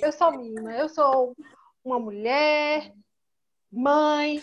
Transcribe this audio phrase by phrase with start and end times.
[0.00, 1.36] Eu sou Mima, eu sou
[1.84, 2.92] uma mulher,
[3.70, 4.42] mãe,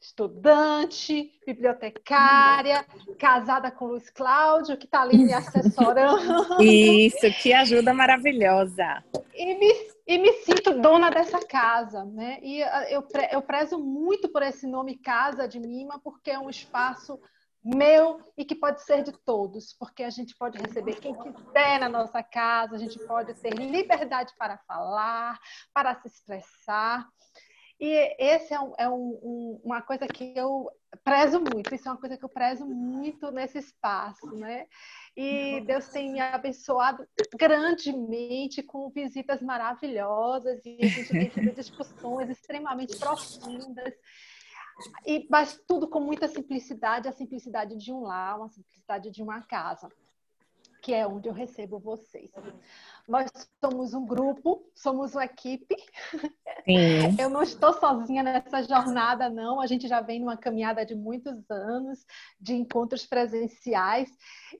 [0.00, 2.84] estudante, bibliotecária,
[3.18, 6.60] casada com Luiz Cláudio, que está ali me assessorando.
[6.62, 9.04] Isso, que ajuda maravilhosa.
[9.32, 9.72] E me,
[10.06, 12.38] e me sinto dona dessa casa, né?
[12.42, 16.50] E ah, eu, eu prezo muito por esse nome Casa de Mima, porque é um
[16.50, 17.20] espaço
[17.64, 21.88] meu e que pode ser de todos, porque a gente pode receber quem quiser na
[21.88, 25.38] nossa casa, a gente pode ter liberdade para falar,
[25.72, 27.06] para se expressar.
[27.78, 30.70] E esse é, um, é um, um, uma coisa que eu
[31.02, 34.66] prezo muito, isso é uma coisa que eu prezo muito nesse espaço, né?
[35.16, 37.04] E Deus tem me abençoado
[37.36, 43.94] grandemente com visitas maravilhosas e a gente tem tido discussões extremamente profundas.
[45.06, 49.42] E, mas tudo com muita simplicidade, a simplicidade de um lar, a simplicidade de uma
[49.42, 49.88] casa,
[50.82, 52.32] que é onde eu recebo vocês.
[53.08, 53.30] Nós
[53.62, 55.74] somos um grupo, somos uma equipe.
[56.64, 57.16] Sim.
[57.18, 59.60] Eu não estou sozinha nessa jornada, não.
[59.60, 62.06] A gente já vem numa caminhada de muitos anos
[62.40, 64.08] de encontros presenciais.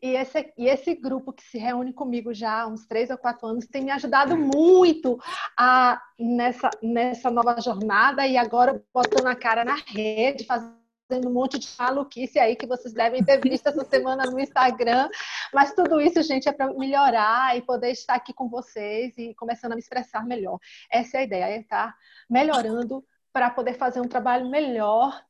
[0.02, 3.46] E esse, e esse grupo que se reúne comigo já há uns três ou quatro
[3.46, 5.18] anos tem me ajudado muito
[5.56, 10.81] a, nessa, nessa nova jornada e agora botando a cara na rede, fazendo
[11.12, 15.10] fazendo um monte de maluquice aí que vocês devem ter visto essa semana no Instagram.
[15.52, 19.72] Mas tudo isso, gente, é para melhorar e poder estar aqui com vocês e começando
[19.72, 20.58] a me expressar melhor.
[20.90, 21.94] Essa é a ideia, é estar
[22.30, 25.22] melhorando para poder fazer um trabalho melhor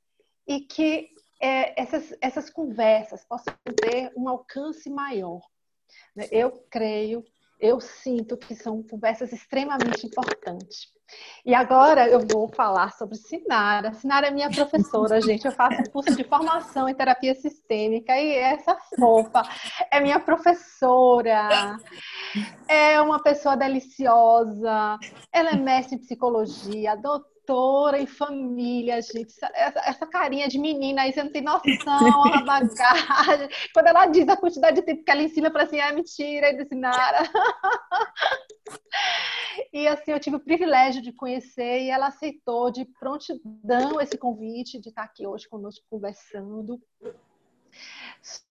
[0.47, 1.11] e que
[1.41, 5.41] é, essas, essas conversas possam ter um alcance maior.
[6.31, 7.25] Eu creio
[7.63, 10.91] eu sinto que são conversas extremamente importantes.
[11.47, 13.93] E agora eu vou falar sobre Sinara.
[13.95, 15.47] Sinara é minha professora, gente.
[15.47, 19.43] Eu faço curso de formação em terapia sistêmica e essa fofa
[19.93, 21.79] é minha professora.
[22.67, 24.99] É uma pessoa deliciosa.
[25.33, 29.35] Ela é mestre em psicologia, doutora doutora em família, gente.
[29.55, 33.49] Essa, essa, carinha de menina aí, você não tem noção, a bagagem.
[33.75, 36.53] Quando ela diz a quantidade de tempo que ela ensina para assim, é mentira, é
[36.53, 37.23] disse Nara.
[39.71, 44.81] E assim, eu tive o privilégio de conhecer e ela aceitou de prontidão esse convite
[44.81, 46.81] de estar aqui hoje conosco conversando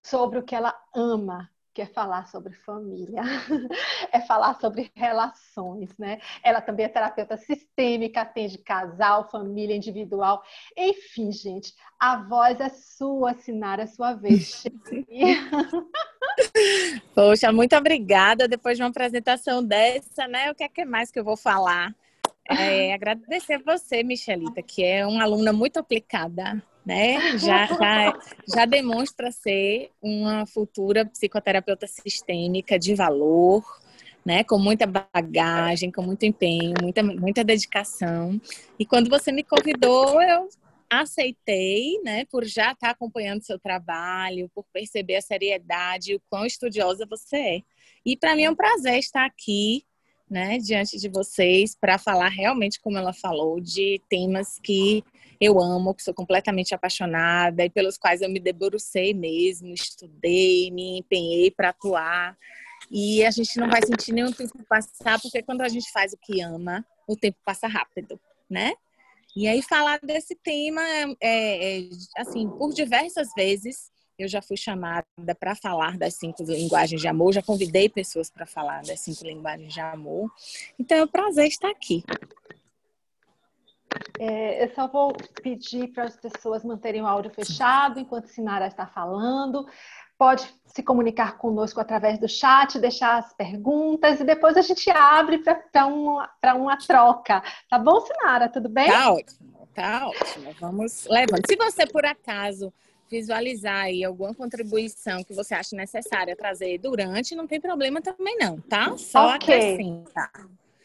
[0.00, 3.22] sobre o que ela ama, que é falar sobre família,
[4.12, 6.20] é falar sobre relações, né?
[6.42, 10.42] Ela também é terapeuta sistêmica, atende casal, família, individual.
[10.76, 14.64] Enfim, gente, a voz é sua, Sinara, é sua vez.
[17.14, 18.46] Poxa, muito obrigada.
[18.46, 20.50] Depois de uma apresentação dessa, né?
[20.50, 21.94] O que é que mais que eu vou falar?
[22.48, 22.48] É,
[22.92, 27.38] agradecer você, Michelita, que é uma aluna muito aplicada né?
[27.38, 28.20] Já, já,
[28.54, 33.64] já demonstra ser uma futura psicoterapeuta sistêmica de valor,
[34.24, 34.44] né?
[34.44, 38.40] Com muita bagagem, com muito empenho, muita, muita dedicação.
[38.78, 40.48] E quando você me convidou, eu
[40.90, 42.24] aceitei, né?
[42.26, 47.62] Por já estar acompanhando seu trabalho, por perceber a seriedade o quão estudiosa você é.
[48.04, 49.84] E para mim é um prazer estar aqui
[50.28, 55.04] né, diante de vocês para falar realmente, como ela falou, de temas que
[55.42, 61.00] eu amo, que sou completamente apaixonada e pelos quais eu me debrucei mesmo, estudei, me
[61.00, 62.38] empenhei para atuar.
[62.88, 66.16] E a gente não vai sentir nenhum tempo passar, porque quando a gente faz o
[66.16, 68.72] que ama, o tempo passa rápido, né?
[69.34, 70.80] E aí falar desse tema,
[71.20, 71.88] é, é
[72.18, 75.04] assim, por diversas vezes eu já fui chamada
[75.40, 79.74] para falar das cinco linguagens de amor, já convidei pessoas para falar das cinco linguagens
[79.74, 80.30] de amor.
[80.78, 82.04] Então é um prazer estar aqui.
[84.18, 88.86] É, eu só vou pedir para as pessoas manterem o áudio fechado enquanto Sinara está
[88.86, 89.66] falando.
[90.16, 95.38] Pode se comunicar conosco através do chat, deixar as perguntas e depois a gente abre
[95.72, 97.42] para uma, uma troca.
[97.68, 98.48] Tá bom, Sinara?
[98.48, 98.88] Tudo bem?
[98.88, 100.54] Tá ótimo, tá ótimo.
[100.60, 101.42] Vamos levando.
[101.46, 102.72] Se você, por acaso,
[103.10, 108.58] visualizar aí alguma contribuição que você acha necessária trazer durante, não tem problema também não,
[108.60, 108.96] tá?
[108.96, 109.54] Só okay.
[109.54, 110.30] acrescenta.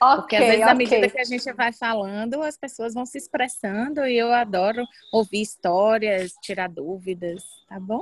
[0.02, 0.72] Okay, Porque às vezes, okay.
[0.72, 4.84] à medida que a gente vai falando, as pessoas vão se expressando e eu adoro
[5.12, 8.02] ouvir histórias, tirar dúvidas, tá bom?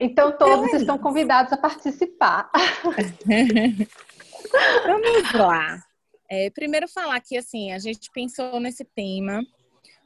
[0.00, 2.50] Então, todos então, é estão convidados a participar.
[4.84, 5.80] Vamos lá.
[6.28, 9.46] É, primeiro falar que, assim, a gente pensou nesse tema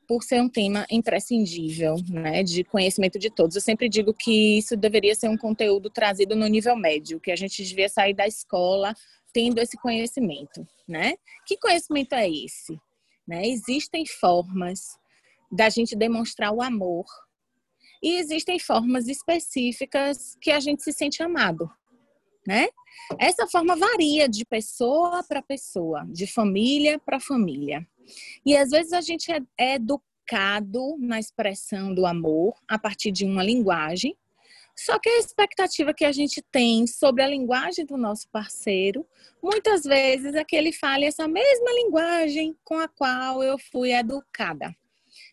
[0.06, 3.54] por ser um tema imprescindível, né, de conhecimento de todos.
[3.54, 7.36] Eu sempre digo que isso deveria ser um conteúdo trazido no nível médio, que a
[7.36, 8.92] gente devia sair da escola
[9.32, 11.14] tendo esse conhecimento, né?
[11.46, 12.78] Que conhecimento é esse?
[13.26, 13.46] Né?
[13.46, 14.98] Existem formas
[15.50, 17.04] da gente demonstrar o amor
[18.02, 21.70] e existem formas específicas que a gente se sente amado,
[22.46, 22.68] né?
[23.18, 27.86] Essa forma varia de pessoa para pessoa, de família para família.
[28.44, 33.24] E às vezes a gente é, é educado na expressão do amor a partir de
[33.24, 34.16] uma linguagem,
[34.82, 39.06] só que a expectativa que a gente tem sobre a linguagem do nosso parceiro,
[39.42, 44.74] muitas vezes é que ele fale essa mesma linguagem com a qual eu fui educada.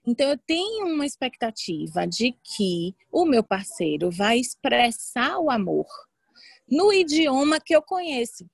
[0.05, 5.88] Então, eu tenho uma expectativa de que o meu parceiro vai expressar o amor
[6.69, 8.45] no idioma que eu conheço.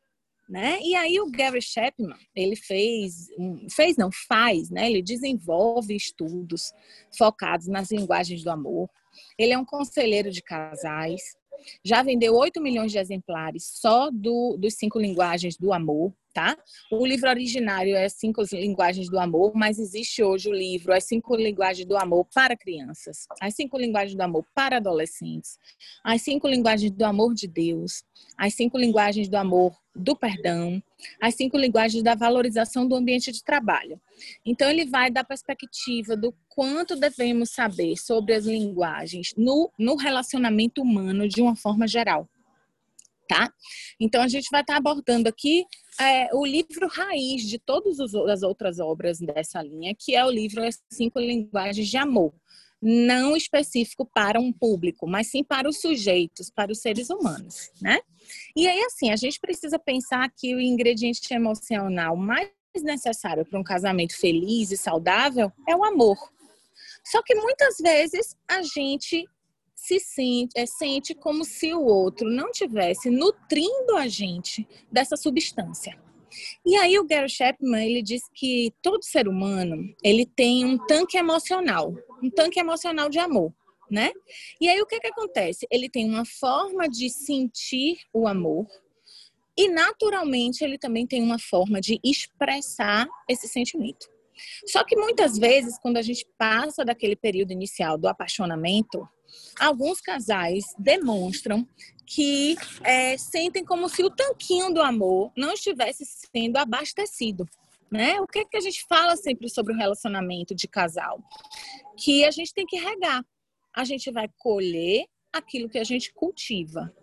[0.49, 0.79] Né?
[0.81, 3.27] E aí o Gary Chapman, ele fez,
[3.71, 4.89] fez não, faz, né?
[4.89, 6.73] Ele desenvolve estudos
[7.17, 8.89] focados nas linguagens do amor.
[9.37, 11.21] Ele é um conselheiro de casais,
[11.83, 16.57] já vendeu 8 milhões de exemplares só do, dos cinco linguagens do amor tá?
[16.91, 21.35] O livro originário é Cinco Linguagens do Amor, mas existe hoje o livro As Cinco
[21.35, 25.59] Linguagens do Amor para Crianças, As Cinco Linguagens do Amor para Adolescentes,
[26.03, 28.03] As Cinco Linguagens do Amor de Deus,
[28.37, 30.81] As Cinco Linguagens do Amor do Perdão,
[31.21, 34.01] As Cinco Linguagens da Valorização do Ambiente de Trabalho.
[34.45, 40.81] Então, ele vai dar perspectiva do quanto devemos saber sobre as linguagens no, no relacionamento
[40.81, 42.27] humano de uma forma geral
[43.27, 43.51] tá?
[43.99, 45.65] Então a gente vai estar tá abordando aqui
[45.99, 50.63] é, o livro raiz de todas as outras obras dessa linha, que é o livro
[50.63, 52.33] As Cinco Linguagens de Amor.
[52.85, 57.99] Não específico para um público, mas sim para os sujeitos, para os seres humanos, né?
[58.55, 62.49] E aí, assim, a gente precisa pensar que o ingrediente emocional mais
[62.83, 66.17] necessário para um casamento feliz e saudável é o amor.
[67.05, 69.25] Só que muitas vezes a gente
[69.75, 75.97] se sente, é, sente como se o outro não tivesse nutrindo a gente dessa substância.
[76.65, 81.17] E aí o Gary Chapman, ele diz que todo ser humano, ele tem um tanque
[81.17, 83.53] emocional, um tanque emocional de amor,
[83.89, 84.11] né?
[84.59, 85.67] E aí o que que acontece?
[85.69, 88.67] Ele tem uma forma de sentir o amor
[89.57, 94.11] e naturalmente ele também tem uma forma de expressar esse sentimento.
[94.65, 99.07] Só que muitas vezes, quando a gente passa daquele período inicial do apaixonamento,
[99.59, 101.67] alguns casais demonstram
[102.05, 107.47] que é, sentem como se o tanquinho do amor não estivesse sendo abastecido.
[107.91, 108.19] Né?
[108.19, 111.21] O que, é que a gente fala sempre sobre o relacionamento de casal?
[111.97, 113.23] Que a gente tem que regar.
[113.75, 116.93] A gente vai colher aquilo que a gente cultiva.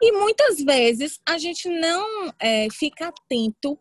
[0.00, 3.78] E muitas vezes a gente não é, fica atento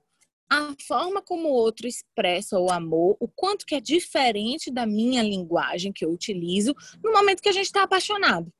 [0.50, 5.22] a forma como o outro expressa o amor, o quanto que é diferente da minha
[5.22, 6.74] linguagem que eu utilizo
[7.04, 8.52] no momento que a gente está apaixonado.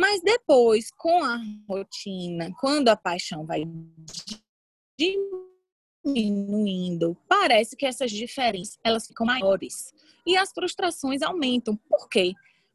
[0.00, 1.38] Mas depois, com a
[1.68, 3.64] rotina, quando a paixão vai
[6.02, 9.92] diminuindo, parece que essas diferenças elas ficam maiores
[10.26, 11.76] e as frustrações aumentam.
[11.86, 12.32] Por quê?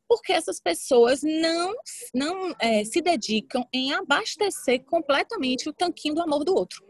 [0.07, 1.73] Porque essas pessoas não,
[2.13, 6.85] não é, se dedicam em abastecer completamente o tanquinho do amor do outro.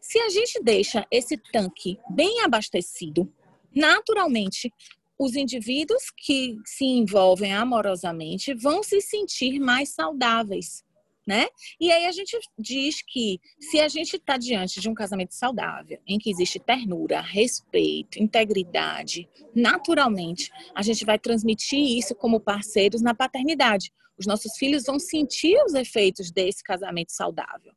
[0.00, 3.28] Se a gente deixa esse tanque bem abastecido,
[3.74, 4.72] naturalmente
[5.20, 10.82] os indivíduos que se envolvem amorosamente vão se sentir mais saudáveis,
[11.26, 11.46] né?
[11.78, 16.00] E aí a gente diz que se a gente está diante de um casamento saudável,
[16.06, 23.14] em que existe ternura, respeito, integridade, naturalmente a gente vai transmitir isso como parceiros na
[23.14, 23.92] paternidade.
[24.18, 27.74] Os nossos filhos vão sentir os efeitos desse casamento saudável.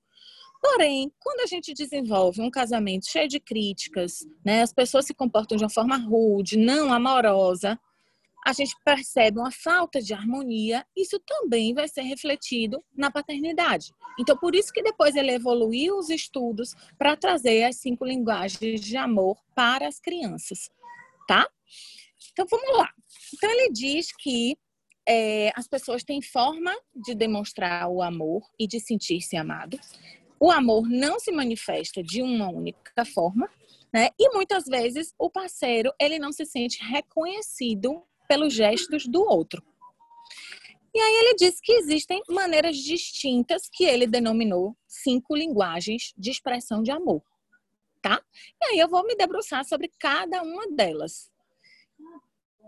[0.63, 5.57] Porém, quando a gente desenvolve um casamento cheio de críticas, né, as pessoas se comportam
[5.57, 7.77] de uma forma rude, não amorosa,
[8.46, 13.91] a gente percebe uma falta de harmonia, isso também vai ser refletido na paternidade.
[14.17, 18.96] Então, por isso que depois ele evoluiu os estudos para trazer as cinco linguagens de
[18.96, 20.70] amor para as crianças,
[21.27, 21.46] tá?
[22.32, 22.89] Então, vamos lá.
[23.34, 24.58] Então, ele diz que
[25.05, 29.77] é, as pessoas têm forma de demonstrar o amor e de sentir-se amado
[30.43, 33.50] o amor não se manifesta de uma única forma,
[33.93, 34.09] né?
[34.19, 39.63] E muitas vezes o parceiro ele não se sente reconhecido pelos gestos do outro.
[40.93, 46.83] E aí ele diz que existem maneiras distintas que ele denominou cinco linguagens de expressão
[46.83, 47.23] de amor,
[48.01, 48.21] tá?
[48.62, 51.31] E aí eu vou me debruçar sobre cada uma delas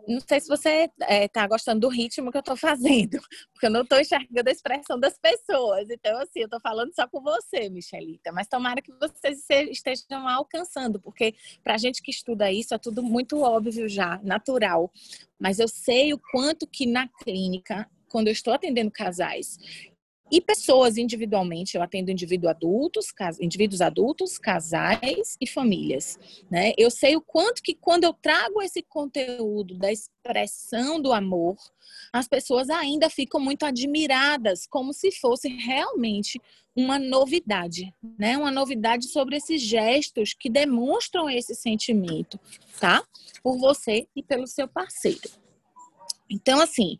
[0.07, 3.19] não sei se você está é, tá gostando do ritmo que eu estou fazendo,
[3.53, 5.89] porque eu não estou enxergando a expressão das pessoas.
[5.89, 10.99] Então, assim, eu estou falando só com você, Michelita, mas tomara que vocês estejam alcançando,
[10.99, 14.91] porque para a gente que estuda isso é tudo muito óbvio já, natural.
[15.39, 19.57] Mas eu sei o quanto que na clínica, quando eu estou atendendo casais
[20.35, 23.05] E pessoas individualmente, eu atendo indivíduo adultos,
[23.39, 26.19] indivíduos adultos, casais e famílias.
[26.51, 26.73] Né?
[26.77, 31.55] Eu sei o quanto que quando eu trago esse conteúdo da expressão do amor,
[32.11, 36.37] as pessoas ainda ficam muito admiradas, como se fosse realmente
[36.75, 38.37] uma novidade, né?
[38.37, 42.37] Uma novidade sobre esses gestos que demonstram esse sentimento,
[42.77, 43.01] tá?
[43.41, 45.29] Por você e pelo seu parceiro.
[46.29, 46.97] Então, assim,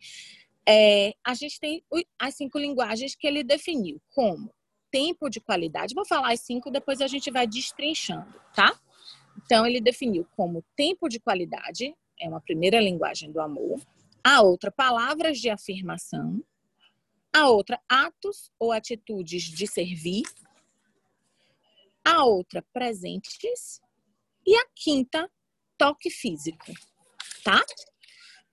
[0.68, 1.84] é, a gente tem
[2.20, 4.54] as cinco linguagens que ele definiu, como
[4.92, 5.94] tempo de qualidade.
[5.94, 8.74] Vou falar as cinco, depois a gente vai destrinchando, tá?
[9.44, 13.80] Então, ele definiu como tempo de qualidade, é uma primeira linguagem do amor.
[14.24, 16.42] A outra, palavras de afirmação.
[17.34, 20.24] A outra, atos ou atitudes de servir.
[22.04, 23.82] A outra, presentes.
[24.46, 25.30] E a quinta,
[25.78, 26.72] toque físico,
[27.44, 27.62] tá?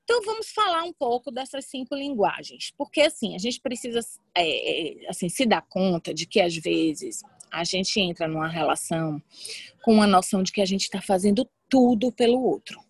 [0.05, 4.01] Então vamos falar um pouco dessas cinco linguagens, porque assim a gente precisa
[4.37, 9.23] é, assim se dar conta de que às vezes a gente entra numa relação
[9.83, 12.81] com uma noção de que a gente está fazendo tudo pelo outro.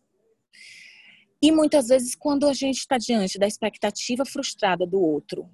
[1.42, 5.50] E muitas vezes, quando a gente está diante da expectativa frustrada do outro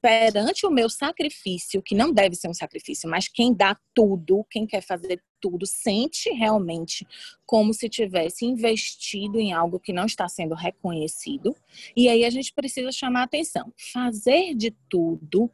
[0.00, 4.66] perante o meu sacrifício, que não deve ser um sacrifício, mas quem dá tudo, quem
[4.66, 7.06] quer fazer tudo, sente realmente
[7.46, 11.56] como se tivesse investido em algo que não está sendo reconhecido.
[11.96, 13.72] E aí a gente precisa chamar atenção.
[13.92, 15.50] Fazer de tudo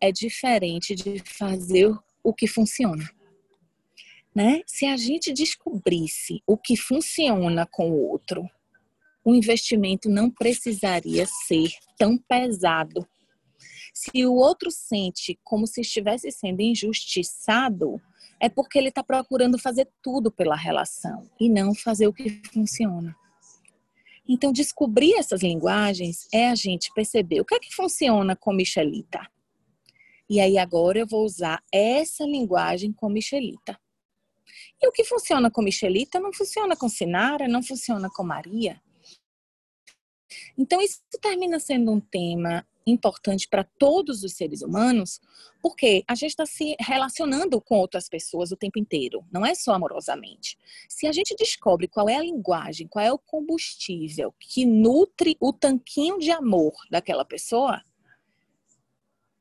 [0.00, 3.08] é diferente de fazer o que funciona.
[4.34, 4.62] Né?
[4.66, 8.48] Se a gente descobrisse o que funciona com o outro,
[9.24, 13.06] o investimento não precisaria ser tão pesado
[13.96, 17.98] se o outro sente como se estivesse sendo injustiçado,
[18.38, 23.16] é porque ele está procurando fazer tudo pela relação e não fazer o que funciona.
[24.28, 29.26] Então, descobrir essas linguagens é a gente perceber o que é que funciona com Michelita.
[30.28, 33.80] E aí, agora eu vou usar essa linguagem com Michelita.
[34.78, 38.78] E o que funciona com Michelita não funciona com Sinara, não funciona com Maria.
[40.58, 45.20] Então, isso termina sendo um tema importante para todos os seres humanos,
[45.60, 49.74] porque a gente está se relacionando com outras pessoas o tempo inteiro, não é só
[49.74, 50.56] amorosamente.
[50.88, 55.52] Se a gente descobre qual é a linguagem, qual é o combustível que nutre o
[55.52, 57.82] tanquinho de amor daquela pessoa,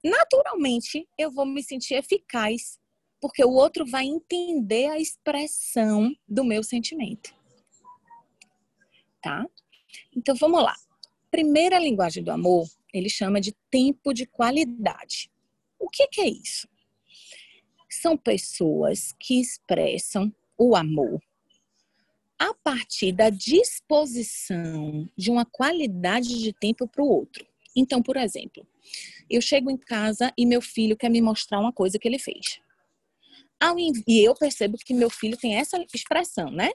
[0.03, 2.79] naturalmente eu vou me sentir eficaz,
[3.21, 7.33] porque o outro vai entender a expressão do meu sentimento.
[9.21, 9.45] Tá?
[10.15, 10.75] Então vamos lá.
[11.31, 15.29] Primeira linguagem do amor ele chama de tempo de qualidade.
[15.77, 16.67] O que, que é isso?
[17.89, 21.21] São pessoas que expressam o amor
[22.39, 27.45] a partir da disposição de uma qualidade de tempo para o outro.
[27.75, 28.65] Então, por exemplo,
[29.29, 32.61] eu chego em casa e meu filho quer me mostrar uma coisa que ele fez.
[34.07, 36.71] E eu percebo que meu filho tem essa expressão, né?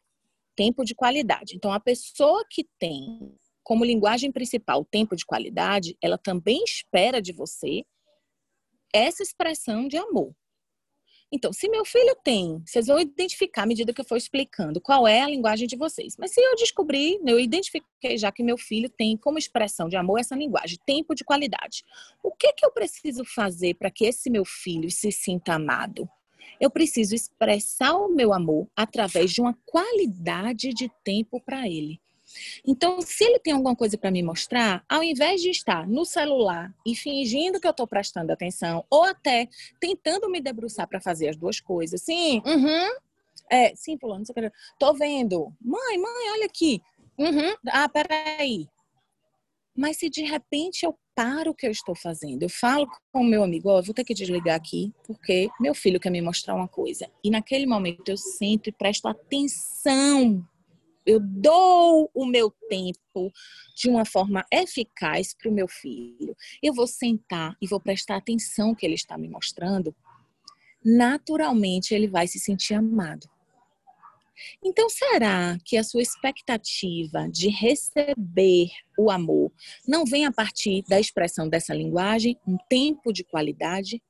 [0.57, 1.55] Tempo de qualidade.
[1.57, 7.33] Então, a pessoa que tem como linguagem principal tempo de qualidade, ela também espera de
[7.33, 7.85] você
[8.93, 10.35] essa expressão de amor.
[11.33, 15.07] Então, se meu filho tem, vocês vão identificar à medida que eu for explicando qual
[15.07, 16.17] é a linguagem de vocês.
[16.19, 20.19] Mas se eu descobrir, eu identifiquei já que meu filho tem como expressão de amor
[20.19, 21.85] essa linguagem, tempo de qualidade.
[22.21, 26.09] O que que eu preciso fazer para que esse meu filho se sinta amado?
[26.61, 32.01] Eu preciso expressar o meu amor através de uma qualidade de tempo para ele.
[32.67, 36.75] Então, se ele tem alguma coisa para me mostrar, ao invés de estar no celular
[36.87, 39.49] e fingindo que eu estou prestando atenção, ou até
[39.81, 42.89] tentando me debruçar para fazer as duas coisas, sim, uhum,
[43.51, 44.25] é, sim, pulando,
[44.79, 46.81] tô vendo, mãe, mãe, olha aqui,
[47.19, 48.69] uhum, ah, peraí.
[49.77, 53.25] Mas se de repente eu paro o que eu estou fazendo, eu falo com o
[53.25, 56.55] meu amigo, ó, oh, vou ter que desligar aqui, porque meu filho quer me mostrar
[56.55, 57.11] uma coisa.
[57.23, 60.47] E naquele momento eu sinto e presto atenção
[61.11, 63.33] eu dou o meu tempo
[63.75, 68.75] de uma forma eficaz para o meu filho, eu vou sentar e vou prestar atenção
[68.75, 69.95] que ele está me mostrando,
[70.85, 73.29] naturalmente ele vai se sentir amado.
[74.65, 79.53] Então, será que a sua expectativa de receber o amor
[79.87, 84.03] não vem a partir da expressão dessa linguagem, um tempo de qualidade?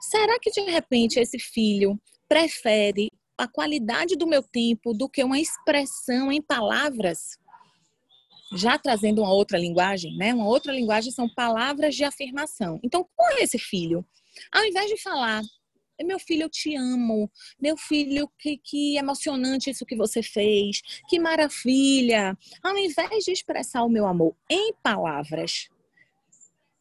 [0.00, 1.98] Será que de repente esse filho
[2.28, 3.09] prefere
[3.40, 7.38] a qualidade do meu tempo do que uma expressão em palavras.
[8.52, 10.34] Já trazendo uma outra linguagem, né?
[10.34, 12.78] Uma outra linguagem são palavras de afirmação.
[12.82, 14.04] Então, com esse filho,
[14.52, 15.42] ao invés de falar,
[16.04, 17.30] meu filho, eu te amo.
[17.60, 20.82] Meu filho, que, que emocionante isso que você fez.
[21.08, 22.36] Que maravilha.
[22.62, 25.68] Ao invés de expressar o meu amor em palavras,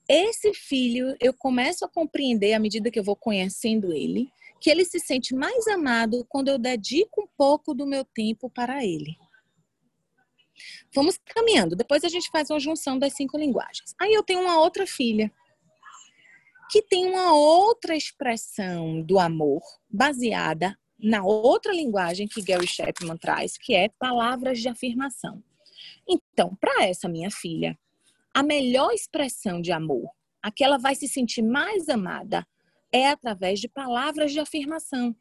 [0.08, 4.86] esse filho, eu começo a compreender à medida que eu vou conhecendo ele, que ele
[4.86, 9.16] se sente mais amado quando eu dedico um pouco do meu tempo para ele.
[10.94, 11.76] Vamos caminhando.
[11.76, 13.96] Depois a gente faz uma junção das cinco linguagens.
[14.00, 15.32] Aí eu tenho uma outra filha
[16.70, 23.58] que tem uma outra expressão do amor baseada na outra linguagem que Gary Chapman traz,
[23.58, 25.42] que é palavras de afirmação.
[26.08, 27.78] Então, para essa minha filha,
[28.34, 30.10] a melhor expressão de amor,
[30.42, 32.46] a que ela vai se sentir mais amada,
[32.92, 35.16] é através de palavras de afirmação.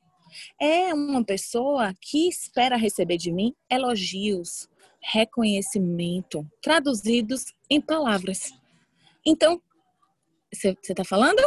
[0.61, 4.69] É uma pessoa que espera receber de mim elogios,
[5.01, 8.53] reconhecimento, traduzidos em palavras.
[9.25, 9.61] Então,
[10.53, 11.41] você está falando?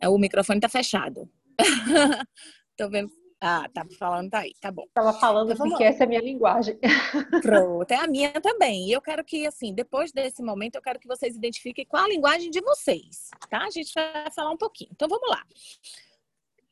[0.00, 1.28] É, o microfone está fechado.
[2.76, 3.21] Tô vendo.
[3.44, 4.86] Ah, tá falando, tá aí, tá bom.
[4.94, 6.78] Tava falando então, porque essa é a minha linguagem.
[7.42, 8.86] Pronto, é a minha também.
[8.86, 12.08] E eu quero que, assim, depois desse momento, eu quero que vocês identifiquem qual a
[12.08, 13.64] linguagem de vocês, tá?
[13.64, 14.90] A gente vai falar um pouquinho.
[14.92, 15.42] Então, vamos lá.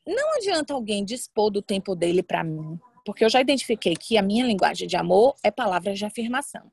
[0.07, 4.21] Não adianta alguém dispor do tempo dele para mim, porque eu já identifiquei que a
[4.21, 6.71] minha linguagem de amor é palavras de afirmação.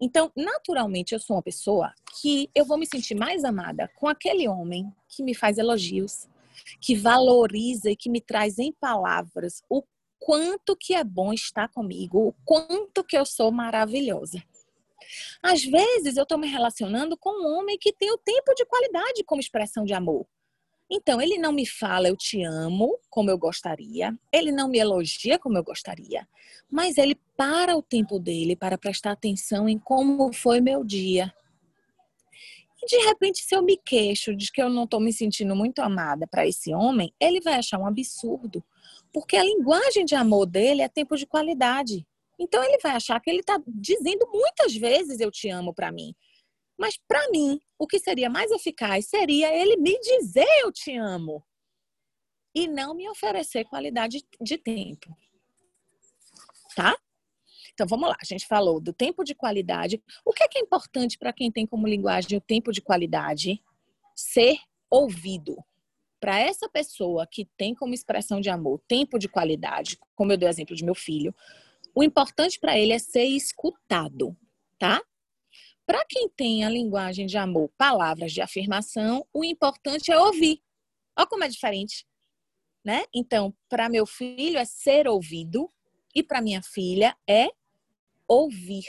[0.00, 4.48] Então, naturalmente, eu sou uma pessoa que eu vou me sentir mais amada com aquele
[4.48, 6.28] homem que me faz elogios,
[6.80, 9.82] que valoriza e que me traz em palavras o
[10.18, 14.42] quanto que é bom estar comigo, o quanto que eu sou maravilhosa.
[15.42, 19.22] Às vezes eu estou me relacionando com um homem que tem o tempo de qualidade
[19.24, 20.26] como expressão de amor.
[20.90, 25.38] Então, ele não me fala eu te amo como eu gostaria, ele não me elogia
[25.38, 26.28] como eu gostaria,
[26.70, 31.34] mas ele para o tempo dele para prestar atenção em como foi meu dia,
[32.84, 36.26] de repente, se eu me queixo de que eu não estou me sentindo muito amada
[36.26, 38.62] para esse homem, ele vai achar um absurdo.
[39.12, 42.06] Porque a linguagem de amor dele é tempo de qualidade.
[42.38, 46.14] Então ele vai achar que ele está dizendo muitas vezes eu te amo para mim.
[46.76, 51.44] Mas para mim, o que seria mais eficaz seria ele me dizer eu te amo
[52.54, 55.16] e não me oferecer qualidade de tempo.
[56.74, 56.96] Tá?
[57.74, 60.00] Então vamos lá, a gente falou do tempo de qualidade.
[60.24, 63.60] O que é, que é importante para quem tem como linguagem o tempo de qualidade?
[64.14, 64.56] Ser
[64.88, 65.56] ouvido.
[66.20, 70.48] Para essa pessoa que tem como expressão de amor tempo de qualidade, como eu dei
[70.48, 71.34] o exemplo de meu filho,
[71.94, 74.36] o importante para ele é ser escutado,
[74.78, 75.02] tá?
[75.86, 80.62] Para quem tem a linguagem de amor, palavras de afirmação, o importante é ouvir.
[81.16, 82.06] Olha como é diferente,
[82.84, 83.04] né?
[83.14, 85.70] Então, para meu filho é ser ouvido
[86.14, 87.48] e para minha filha é
[88.28, 88.84] ouvir.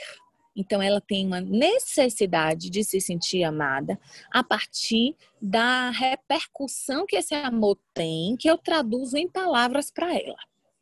[0.56, 7.34] Então, ela tem uma necessidade de se sentir amada a partir da repercussão que esse
[7.34, 10.38] amor tem, que eu traduzo em palavras para ela.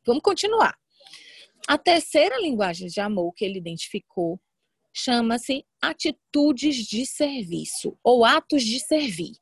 [0.07, 0.79] Vamos continuar.
[1.67, 4.39] A terceira linguagem de amor que ele identificou
[4.93, 9.33] chama-se atitudes de serviço ou atos de servir.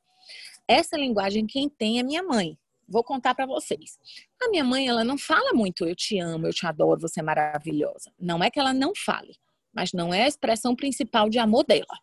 [0.66, 2.56] Essa linguagem quem tem é minha mãe.
[2.88, 3.98] Vou contar para vocês.
[4.40, 7.22] A minha mãe, ela não fala muito eu te amo, eu te adoro, você é
[7.22, 8.12] maravilhosa.
[8.18, 9.36] Não é que ela não fale,
[9.72, 11.98] mas não é a expressão principal de amor dela.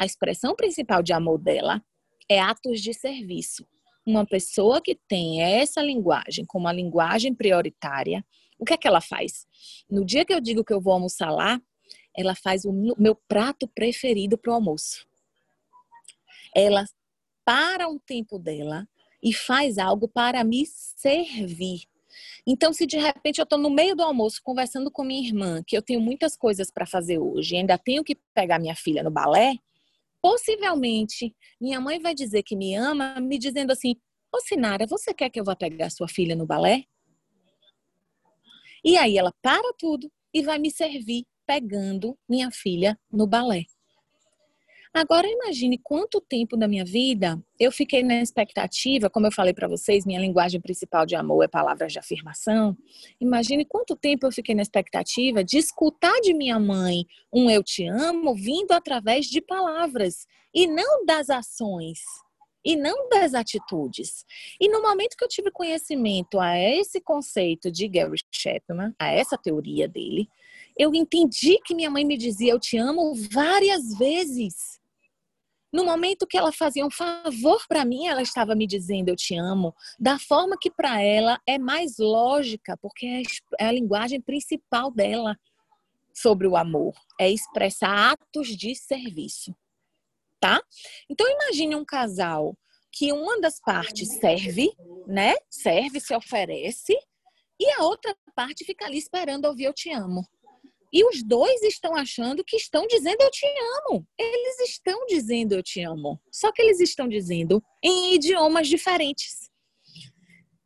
[0.00, 1.82] A expressão principal de amor dela
[2.28, 3.66] é atos de serviço.
[4.04, 8.24] Uma pessoa que tem essa linguagem como a linguagem prioritária,
[8.58, 9.46] o que é que ela faz?
[9.88, 11.60] No dia que eu digo que eu vou almoçar lá,
[12.16, 15.06] ela faz o meu prato preferido para o almoço.
[16.54, 16.84] Ela
[17.44, 18.86] para um tempo dela
[19.22, 21.82] e faz algo para me servir.
[22.46, 25.76] Então, se de repente eu estou no meio do almoço conversando com minha irmã, que
[25.76, 29.54] eu tenho muitas coisas para fazer hoje, ainda tenho que pegar minha filha no balé,
[30.22, 33.96] possivelmente minha mãe vai dizer que me ama, me dizendo assim:
[34.34, 36.84] Ô Sinara, você quer que eu vá pegar sua filha no balé?
[38.84, 43.64] E aí ela para tudo e vai me servir pegando minha filha no balé.
[44.92, 49.68] Agora imagine quanto tempo da minha vida eu fiquei na expectativa, como eu falei para
[49.68, 52.76] vocês, minha linguagem principal de amor é palavras de afirmação.
[53.20, 57.86] Imagine quanto tempo eu fiquei na expectativa de escutar de minha mãe um eu te
[57.86, 61.98] amo vindo através de palavras e não das ações
[62.64, 64.24] e não das atitudes.
[64.60, 69.38] E no momento que eu tive conhecimento a esse conceito de Gary Chapman, a essa
[69.38, 70.28] teoria dele,
[70.76, 74.77] eu entendi que minha mãe me dizia eu te amo várias vezes.
[75.72, 79.36] No momento que ela fazia um favor para mim, ela estava me dizendo eu te
[79.36, 83.22] amo, da forma que para ela é mais lógica, porque é,
[83.64, 85.36] é a linguagem principal dela
[86.14, 89.54] sobre o amor, é expressar atos de serviço,
[90.40, 90.60] tá?
[91.08, 92.56] Então imagine um casal
[92.90, 94.72] que uma das partes serve,
[95.06, 95.34] né?
[95.50, 96.94] Serve, se oferece,
[97.60, 100.24] e a outra parte fica ali esperando ouvir eu te amo.
[100.92, 103.46] E os dois estão achando que estão dizendo eu te
[103.86, 104.06] amo.
[104.18, 106.20] Eles estão dizendo eu te amo.
[106.32, 109.50] Só que eles estão dizendo em idiomas diferentes.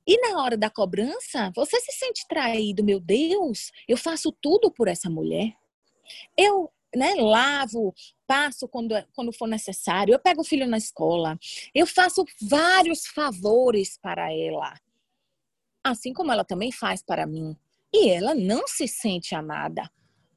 [0.07, 4.89] E na hora da cobrança, você se sente traído, meu Deus, eu faço tudo por
[4.89, 5.53] essa mulher.
[6.37, 7.95] Eu né, lavo,
[8.27, 11.39] passo quando, quando for necessário, eu pego o filho na escola,
[11.75, 14.75] eu faço vários favores para ela.
[15.83, 17.57] Assim como ela também faz para mim.
[17.93, 19.91] E ela não se sente amada.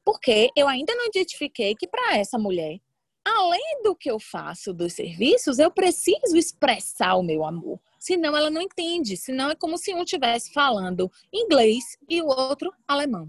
[0.06, 2.78] Porque eu ainda não identifiquei que para essa mulher,
[3.24, 7.80] além do que eu faço dos serviços, eu preciso expressar o meu amor.
[7.98, 9.16] Senão ela não entende.
[9.16, 13.28] Senão é como se um estivesse falando inglês e o outro alemão.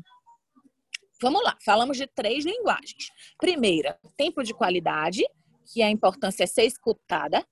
[1.19, 3.09] Vamos lá, falamos de três linguagens.
[3.39, 5.25] Primeira, tempo de qualidade,
[5.65, 7.43] que a importância é ser escutada.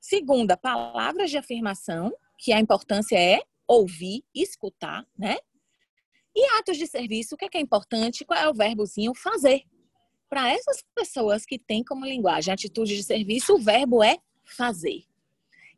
[0.00, 5.36] Segunda, palavras de afirmação, que a importância é ouvir, escutar, né?
[6.34, 8.24] E atos de serviço, o que é, que é importante?
[8.24, 9.62] Qual é o verbozinho fazer?
[10.28, 15.04] Para essas pessoas que têm como linguagem atitude de serviço, o verbo é fazer.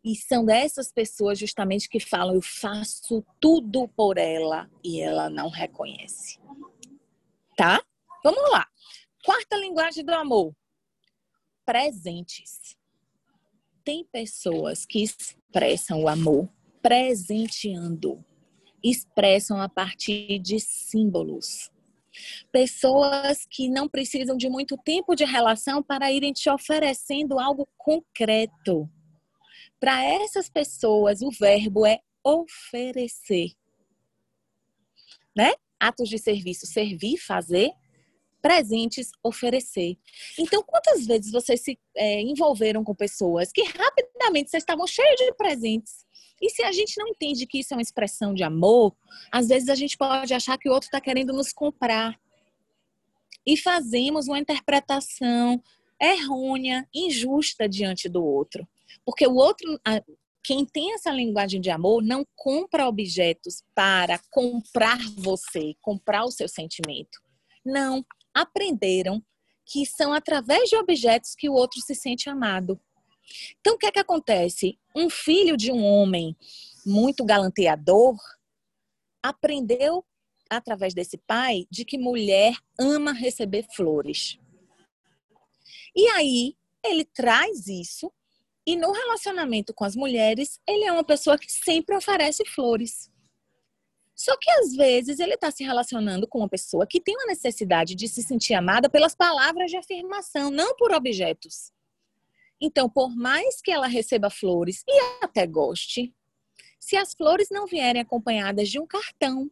[0.04, 5.48] E são dessas pessoas justamente que falam: eu faço tudo por ela e ela não
[5.48, 6.38] reconhece.
[7.56, 7.82] Tá?
[8.22, 8.68] Vamos lá.
[9.24, 10.54] Quarta linguagem do amor:
[11.64, 12.76] presentes.
[13.82, 16.48] Tem pessoas que expressam o amor
[16.80, 18.24] presenteando
[18.84, 21.70] expressam a partir de símbolos.
[22.52, 28.88] Pessoas que não precisam de muito tempo de relação para irem te oferecendo algo concreto.
[29.80, 33.50] Para essas pessoas, o verbo é oferecer.
[35.36, 35.52] Né?
[35.80, 37.72] Atos de serviço, servir, fazer,
[38.40, 39.96] presentes, oferecer.
[40.38, 45.34] Então, quantas vezes vocês se é, envolveram com pessoas que rapidamente vocês estavam cheios de
[45.34, 46.03] presentes
[46.40, 48.94] e se a gente não entende que isso é uma expressão de amor,
[49.30, 52.18] às vezes a gente pode achar que o outro está querendo nos comprar.
[53.46, 55.62] E fazemos uma interpretação
[56.00, 58.66] errônea, injusta diante do outro.
[59.04, 59.80] Porque o outro,
[60.42, 66.48] quem tem essa linguagem de amor, não compra objetos para comprar você, comprar o seu
[66.48, 67.20] sentimento.
[67.64, 68.04] Não.
[68.34, 69.22] Aprenderam
[69.64, 72.78] que são através de objetos que o outro se sente amado.
[73.60, 74.78] Então, o que é que acontece?
[74.94, 76.36] Um filho de um homem
[76.84, 78.16] muito galanteador
[79.22, 80.04] aprendeu
[80.50, 84.38] através desse pai de que mulher ama receber flores.
[85.96, 88.12] E aí ele traz isso
[88.66, 93.10] e no relacionamento com as mulheres, ele é uma pessoa que sempre oferece flores.
[94.14, 97.94] Só que às vezes ele está se relacionando com uma pessoa que tem uma necessidade
[97.94, 101.72] de se sentir amada pelas palavras de afirmação, não por objetos.
[102.64, 106.14] Então, por mais que ela receba flores e até goste,
[106.80, 109.50] se as flores não vierem acompanhadas de um cartão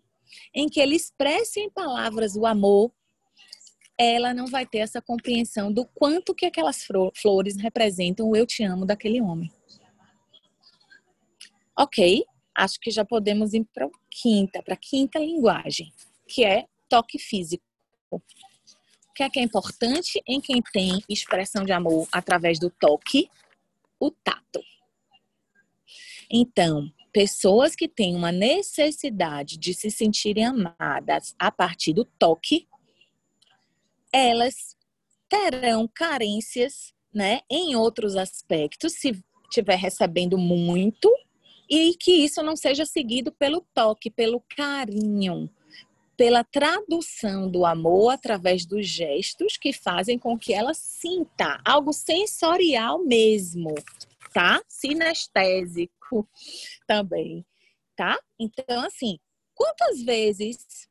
[0.54, 2.90] em que ele expresse em palavras o amor,
[3.98, 8.64] ela não vai ter essa compreensão do quanto que aquelas flores representam o eu te
[8.64, 9.52] amo daquele homem.
[11.78, 15.92] Ok, acho que já podemos ir para quinta, para quinta linguagem,
[16.26, 17.62] que é toque físico.
[19.12, 23.28] O que é que é importante em quem tem expressão de amor através do toque?
[24.00, 24.64] O tato.
[26.30, 32.66] Então, pessoas que têm uma necessidade de se sentirem amadas a partir do toque,
[34.10, 34.78] elas
[35.28, 41.14] terão carências, né, em outros aspectos, se estiver recebendo muito,
[41.68, 45.50] e que isso não seja seguido pelo toque, pelo carinho,
[46.16, 53.02] pela tradução do amor através dos gestos que fazem com que ela sinta algo sensorial
[53.04, 53.74] mesmo,
[54.32, 54.62] tá?
[54.68, 56.28] Sinestésico
[56.86, 57.44] também,
[57.96, 58.18] tá?
[58.38, 59.18] Então, assim,
[59.54, 60.88] quantas vezes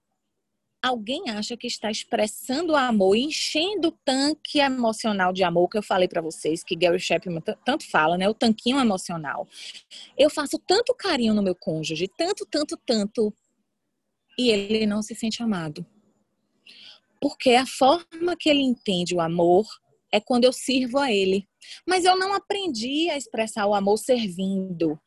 [0.81, 6.07] alguém acha que está expressando amor, enchendo o tanque emocional de amor que eu falei
[6.07, 8.27] para vocês, que Gary Chapman tanto fala, né?
[8.27, 9.47] O tanquinho emocional.
[10.17, 13.33] Eu faço tanto carinho no meu cônjuge, tanto, tanto, tanto,
[14.37, 15.85] e ele não se sente amado.
[17.19, 19.65] Porque a forma que ele entende o amor
[20.11, 21.47] é quando eu sirvo a ele.
[21.87, 24.99] Mas eu não aprendi a expressar o amor servindo.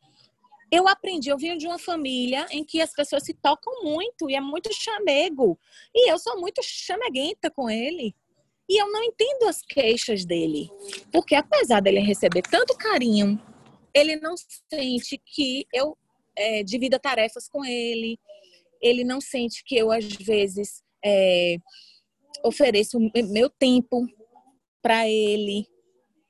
[0.71, 4.35] Eu aprendi, eu vim de uma família em que as pessoas se tocam muito e
[4.35, 5.59] é muito chamego.
[5.93, 8.15] E eu sou muito chameguenta com ele.
[8.67, 10.69] E eu não entendo as queixas dele.
[11.11, 13.39] Porque apesar dele receber tanto carinho,
[13.93, 14.35] ele não
[14.69, 15.95] sente que eu
[16.35, 18.19] é, divida tarefas com ele,
[18.81, 21.57] ele não sente que eu, às vezes, é,
[22.43, 24.07] ofereço meu tempo
[24.81, 25.67] para ele,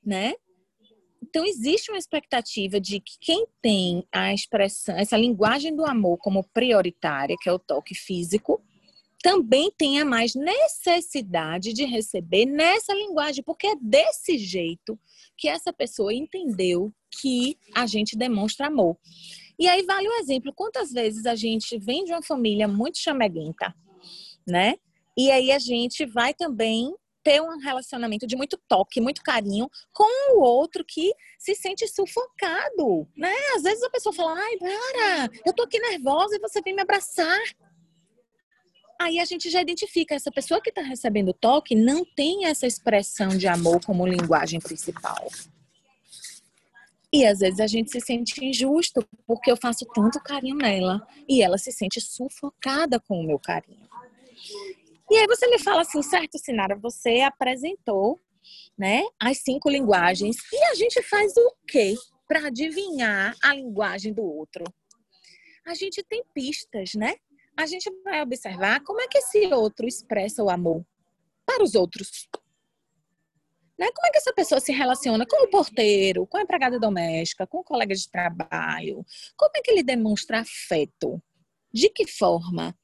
[0.03, 0.33] né?
[1.21, 6.47] Então, existe uma expectativa de que quem tem a expressão, essa linguagem do amor como
[6.53, 8.63] prioritária, que é o toque físico,
[9.21, 14.99] também tenha mais necessidade de receber nessa linguagem, porque é desse jeito
[15.35, 18.95] que essa pessoa entendeu que a gente demonstra amor.
[19.57, 23.73] E aí vale o exemplo, quantas vezes a gente vem de uma família muito chameguenta,
[24.45, 24.75] né?
[25.17, 30.37] E aí a gente vai também ter um relacionamento de muito toque, muito carinho com
[30.37, 33.33] o outro que se sente sufocado, né?
[33.55, 36.83] Às vezes a pessoa fala, ai, para, eu tô aqui nervosa e você vem me
[36.83, 37.39] abraçar.
[39.01, 43.29] Aí a gente já identifica, essa pessoa que está recebendo toque não tem essa expressão
[43.29, 45.27] de amor como linguagem principal.
[47.15, 51.41] E às vezes a gente se sente injusto porque eu faço tanto carinho nela e
[51.41, 53.87] ela se sente sufocada com o meu carinho.
[55.09, 58.19] E aí você me fala assim, certo, Sinara, você apresentou,
[58.77, 61.95] né, as cinco linguagens e a gente faz o quê
[62.27, 64.65] para adivinhar a linguagem do outro?
[65.65, 67.15] A gente tem pistas, né?
[67.55, 70.85] A gente vai observar como é que esse outro expressa o amor
[71.45, 72.27] para os outros.
[73.77, 73.87] Né?
[73.93, 77.59] Como é que essa pessoa se relaciona com o porteiro, com a empregada doméstica, com
[77.59, 79.05] o colega de trabalho?
[79.35, 81.21] Como é que ele demonstra afeto?
[81.73, 82.75] De que forma?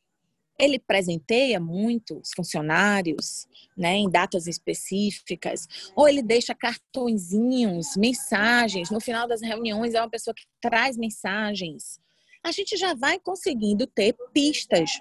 [0.61, 9.01] ele presenteia muito os funcionários, né, em datas específicas, ou ele deixa cartõezinhos, mensagens, no
[9.01, 11.99] final das reuniões é uma pessoa que traz mensagens.
[12.43, 14.99] A gente já vai conseguindo ter pistas.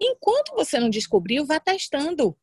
[0.00, 2.36] Enquanto você não descobriu, vá testando.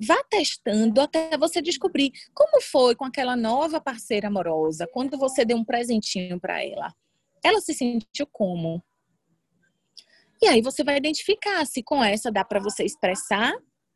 [0.00, 5.56] Vá testando até você descobrir como foi com aquela nova parceira amorosa, quando você deu
[5.56, 6.94] um presentinho para ela.
[7.44, 8.82] Ela se sentiu como?
[10.40, 13.52] E aí você vai identificar se com essa dá para você expressar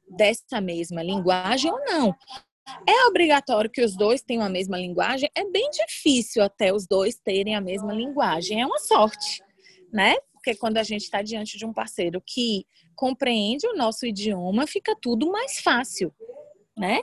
[0.08, 2.16] dessa mesma linguagem ou não.
[2.88, 5.28] É obrigatório que os dois tenham a mesma linguagem?
[5.34, 8.60] É bem difícil até os dois terem a mesma linguagem.
[8.60, 9.42] É uma sorte,
[9.92, 10.16] né?
[10.32, 14.96] Porque quando a gente está diante de um parceiro que compreende o nosso idioma, fica
[15.00, 16.14] tudo mais fácil,
[16.76, 17.02] né?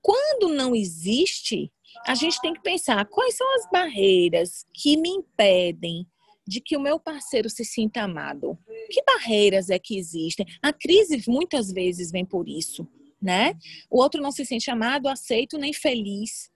[0.00, 1.72] Quando não existe,
[2.06, 6.06] a gente tem que pensar quais são as barreiras que me impedem
[6.46, 8.58] de que o meu parceiro se sinta amado.
[8.90, 10.46] Que barreiras é que existem?
[10.62, 12.88] A crise muitas vezes vem por isso,
[13.20, 13.54] né?
[13.90, 16.50] O outro não se sente amado, aceito nem feliz.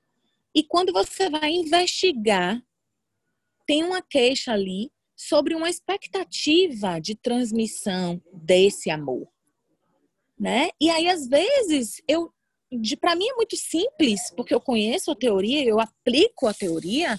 [0.54, 2.62] E quando você vai investigar,
[3.66, 4.91] tem uma queixa ali
[5.28, 9.28] sobre uma expectativa de transmissão desse amor,
[10.38, 10.70] né?
[10.80, 12.32] E aí às vezes eu
[12.98, 17.18] para mim é muito simples, porque eu conheço a teoria, eu aplico a teoria,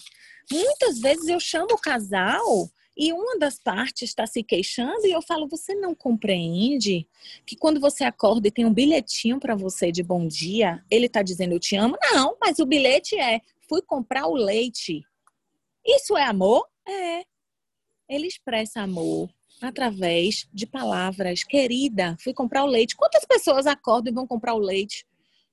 [0.52, 5.22] Muitas vezes eu chamo o casal e uma das partes está se queixando e eu
[5.22, 7.08] falo: você não compreende
[7.46, 11.22] que quando você acorda e tem um bilhetinho para você de bom dia, ele está
[11.22, 11.98] dizendo eu te amo?
[12.14, 15.04] Não, mas o bilhete é: fui comprar o leite.
[15.86, 16.66] Isso é amor?
[16.88, 17.24] É.
[18.14, 19.28] Ele expressa amor
[19.60, 21.44] através de palavras.
[21.44, 22.96] Querida, fui comprar o leite.
[22.96, 25.04] Quantas pessoas acordam e vão comprar o leite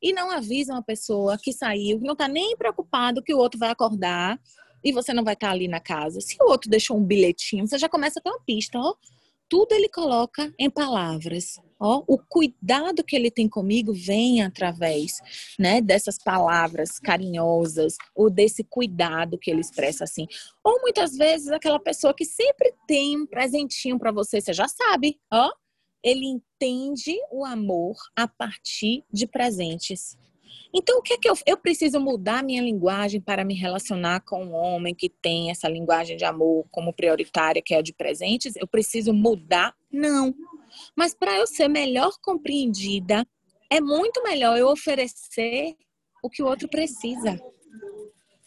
[0.03, 3.59] e não avisam a pessoa que saiu, que não está nem preocupado que o outro
[3.59, 4.39] vai acordar
[4.85, 6.21] e você não vai estar ali na casa.
[6.21, 8.95] Se o outro deixou um bilhetinho, você já começa a ter uma pista, ó.
[9.49, 11.59] Tudo ele coloca em palavras.
[11.81, 15.19] Ó, o cuidado que ele tem comigo vem através,
[15.59, 20.27] né, dessas palavras carinhosas ou desse cuidado que ele expressa assim.
[20.63, 25.19] Ou muitas vezes aquela pessoa que sempre tem um presentinho para você, você já sabe,
[25.33, 25.51] ó.
[26.03, 30.17] Ele entende o amor a partir de presentes.
[30.73, 34.45] Então, o que é que eu, eu preciso mudar minha linguagem para me relacionar com
[34.45, 38.55] um homem que tem essa linguagem de amor como prioritária, que é a de presentes?
[38.57, 39.75] Eu preciso mudar?
[39.93, 40.35] Não.
[40.97, 43.27] Mas para eu ser melhor compreendida,
[43.69, 45.75] é muito melhor eu oferecer
[46.23, 47.41] o que o outro precisa,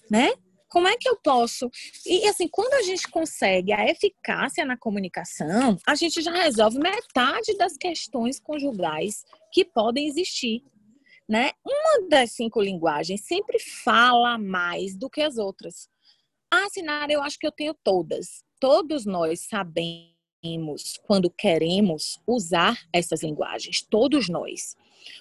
[0.09, 0.33] né?
[0.69, 1.69] Como é que eu posso?
[2.05, 7.55] E assim, quando a gente consegue a eficácia na comunicação, a gente já resolve metade
[7.57, 10.63] das questões conjugais que podem existir
[11.27, 11.51] né?
[11.65, 15.89] Uma das cinco linguagens sempre fala mais do que as outras.
[16.51, 18.43] Ah, Sinara, eu acho que eu tenho todas.
[18.59, 20.12] Todos nós sabemos
[21.03, 24.75] quando queremos usar essas linguagens, todos nós.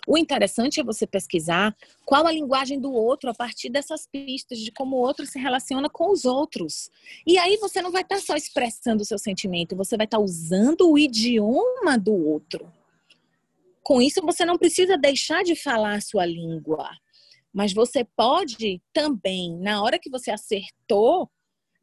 [0.07, 4.71] O interessante é você pesquisar qual a linguagem do outro a partir dessas pistas de
[4.73, 6.91] como o outro se relaciona com os outros.
[7.27, 10.91] E aí você não vai estar só expressando o seu sentimento, você vai estar usando
[10.91, 12.73] o idioma do outro.
[13.83, 16.89] Com isso, você não precisa deixar de falar a sua língua,
[17.53, 21.29] mas você pode também, na hora que você acertou,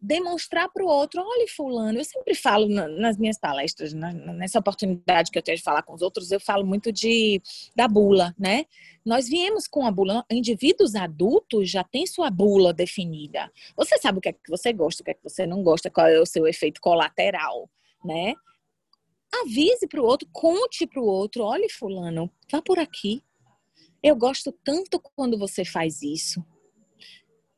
[0.01, 5.37] demonstrar para o outro, olha fulano, eu sempre falo nas minhas palestras, nessa oportunidade que
[5.37, 7.41] eu tenho de falar com os outros, eu falo muito de
[7.75, 8.65] da bula, né?
[9.05, 13.51] Nós viemos com a bula, indivíduos adultos já têm sua bula definida.
[13.75, 15.89] Você sabe o que é que você gosta, o que é que você não gosta,
[15.89, 17.69] qual é o seu efeito colateral,
[18.03, 18.33] né?
[19.43, 23.23] avise para o outro, conte para o outro, olhe fulano, vá por aqui.
[24.01, 26.43] Eu gosto tanto quando você faz isso.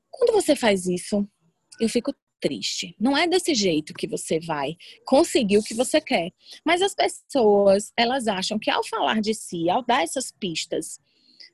[0.10, 1.28] Quando você faz isso,
[1.80, 2.96] eu fico triste.
[3.00, 4.76] Não é desse jeito que você vai
[5.06, 6.32] conseguir o que você quer.
[6.66, 11.00] Mas as pessoas, elas acham que ao falar de si, ao dar essas pistas,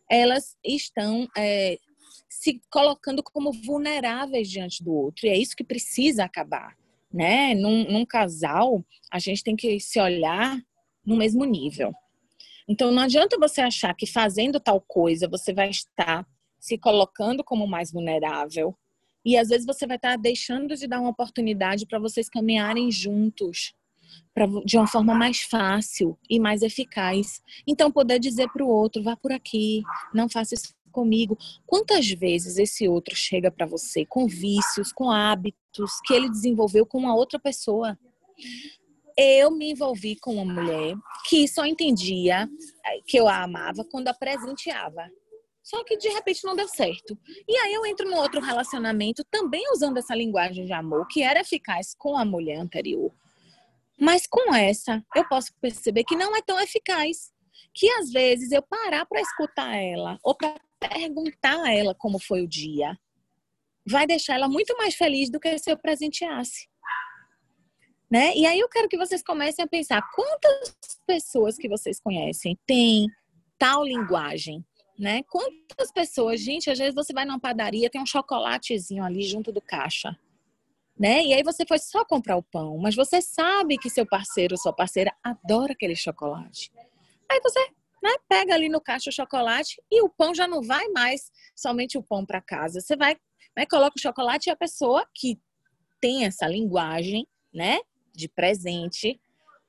[0.09, 1.77] elas estão é,
[2.29, 5.27] se colocando como vulneráveis diante do outro.
[5.27, 6.75] E é isso que precisa acabar.
[7.13, 7.53] Né?
[7.53, 10.57] Num, num casal, a gente tem que se olhar
[11.05, 11.93] no mesmo nível.
[12.67, 16.27] Então, não adianta você achar que fazendo tal coisa você vai estar
[16.59, 18.77] se colocando como mais vulnerável.
[19.27, 23.73] E às vezes você vai estar deixando de dar uma oportunidade para vocês caminharem juntos,
[24.33, 27.41] pra, de uma forma mais fácil e mais eficaz.
[27.67, 31.37] Então, poder dizer para o outro: vá por aqui, não faça isso comigo.
[31.65, 36.97] Quantas vezes esse outro chega para você com vícios, com hábitos que ele desenvolveu com
[36.97, 37.99] uma outra pessoa?
[39.17, 40.95] Eu me envolvi com uma mulher
[41.27, 42.47] que só entendia
[42.85, 45.11] eh, que eu a amava quando a presenteava.
[45.67, 47.19] Só que de repente não deu certo.
[47.45, 51.41] E aí eu entro no outro relacionamento também usando essa linguagem de amor que era
[51.41, 53.11] eficaz com a mulher anterior.
[53.99, 57.33] Mas com essa, eu posso perceber que não é tão eficaz.
[57.73, 62.43] Que às vezes eu parar para escutar ela ou para perguntar a ela como foi
[62.43, 62.97] o dia
[63.85, 66.69] vai deixar ela muito mais feliz do que se eu presenteasse.
[68.09, 68.33] Né?
[68.37, 73.07] E aí eu quero que vocês comecem a pensar quantas pessoas que vocês conhecem têm
[73.57, 74.63] tal linguagem,
[74.97, 75.23] né?
[75.23, 79.61] Quantas pessoas, gente, às vezes você vai numa padaria, tem um chocolatezinho ali junto do
[79.61, 80.17] caixa
[80.99, 81.23] né?
[81.23, 84.73] E aí você foi só comprar o pão, mas você sabe que seu parceiro sua
[84.73, 86.71] parceira adora aquele chocolate.
[87.29, 87.59] Aí você
[88.01, 91.97] né, pega ali no caixa o chocolate e o pão já não vai mais somente
[91.97, 92.81] o pão para casa.
[92.81, 93.15] Você vai,
[93.55, 95.39] né, coloca o chocolate e a pessoa que
[96.01, 97.79] tem essa linguagem, né,
[98.13, 99.19] de presente,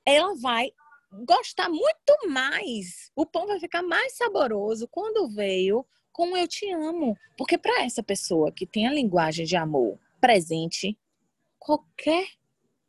[0.05, 0.71] ela vai
[1.11, 3.11] gostar muito mais.
[3.15, 8.03] O pão vai ficar mais saboroso quando veio com eu te amo, porque para essa
[8.03, 10.97] pessoa que tem a linguagem de amor presente,
[11.57, 12.27] qualquer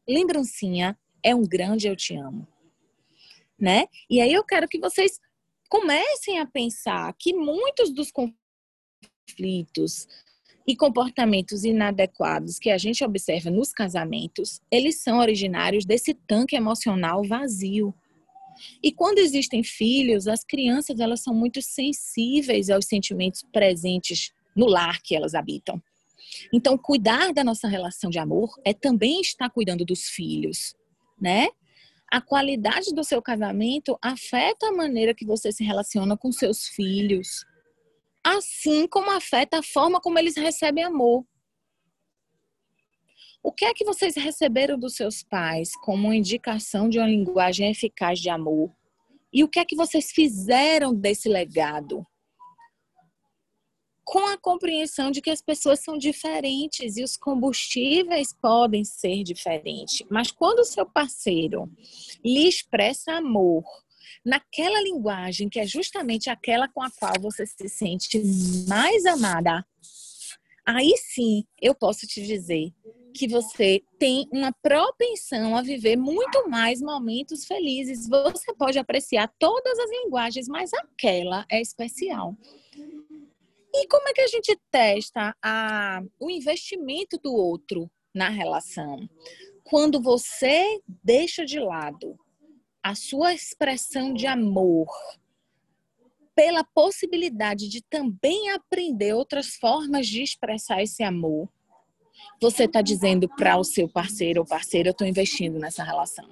[0.09, 2.47] lembrancinha é um grande eu te amo.
[3.59, 3.87] Né?
[4.09, 5.21] E aí eu quero que vocês
[5.69, 10.09] comecem a pensar que muitos dos conflitos
[10.67, 17.23] e comportamentos inadequados que a gente observa nos casamentos, eles são originários desse tanque emocional
[17.25, 17.95] vazio.
[18.83, 25.01] E quando existem filhos, as crianças elas são muito sensíveis aos sentimentos presentes no lar
[25.03, 25.83] que elas habitam.
[26.53, 30.75] Então, cuidar da nossa relação de amor é também estar cuidando dos filhos,
[31.21, 31.49] né?
[32.13, 37.45] A qualidade do seu casamento afeta a maneira que você se relaciona com seus filhos,
[38.25, 41.25] assim como afeta a forma como eles recebem amor.
[43.43, 48.19] O que é que vocês receberam dos seus pais como indicação de uma linguagem eficaz
[48.19, 48.71] de amor?
[49.33, 52.07] E o que é que vocês fizeram desse legado?
[54.11, 60.05] com a compreensão de que as pessoas são diferentes e os combustíveis podem ser diferentes.
[60.11, 61.71] Mas quando o seu parceiro
[62.25, 63.63] lhe expressa amor
[64.25, 68.21] naquela linguagem que é justamente aquela com a qual você se sente
[68.67, 69.65] mais amada,
[70.67, 72.73] aí sim eu posso te dizer
[73.15, 78.09] que você tem uma propensão a viver muito mais momentos felizes.
[78.09, 82.37] Você pode apreciar todas as linguagens, mas aquela é especial.
[83.73, 89.09] E como é que a gente testa a, o investimento do outro na relação?
[89.65, 92.19] Quando você deixa de lado
[92.83, 94.89] a sua expressão de amor
[96.35, 101.49] pela possibilidade de também aprender outras formas de expressar esse amor,
[102.41, 106.29] você está dizendo para o seu parceiro ou parceira, eu estou investindo nessa relação.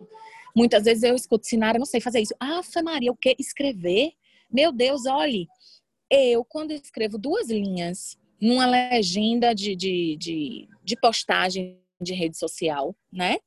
[0.55, 2.35] Muitas vezes eu escuto, Sinara, eu não sei fazer isso.
[2.40, 3.37] Ah, Maria, o que?
[3.38, 4.12] Escrever?
[4.51, 5.46] Meu Deus, olhe,
[6.11, 12.94] eu, quando escrevo duas linhas numa legenda de, de, de, de postagem de rede social,
[13.12, 13.38] né?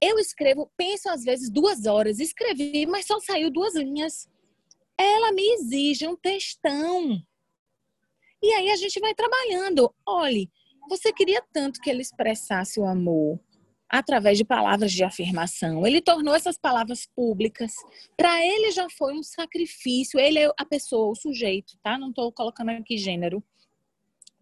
[0.00, 4.28] Eu escrevo, penso às vezes duas horas, escrevi, mas só saiu duas linhas.
[4.96, 7.20] Ela me exige um textão.
[8.42, 9.92] E aí a gente vai trabalhando.
[10.06, 10.50] Olhe,
[10.88, 13.40] você queria tanto que ele expressasse o amor
[13.90, 15.84] através de palavras de afirmação.
[15.84, 17.72] Ele tornou essas palavras públicas.
[18.16, 20.20] Para ele já foi um sacrifício.
[20.20, 21.98] Ele é a pessoa, o sujeito, tá?
[21.98, 23.42] Não estou colocando aqui gênero.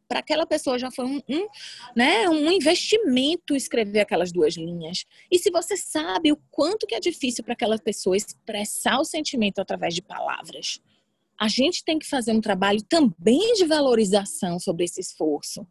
[0.07, 1.49] Para aquela pessoa já foi um, um,
[1.95, 5.05] né, um investimento escrever aquelas duas linhas.
[5.31, 9.61] E se você sabe o quanto que é difícil para aquela pessoa expressar o sentimento
[9.61, 10.81] através de palavras,
[11.39, 15.67] a gente tem que fazer um trabalho também de valorização sobre esse esforço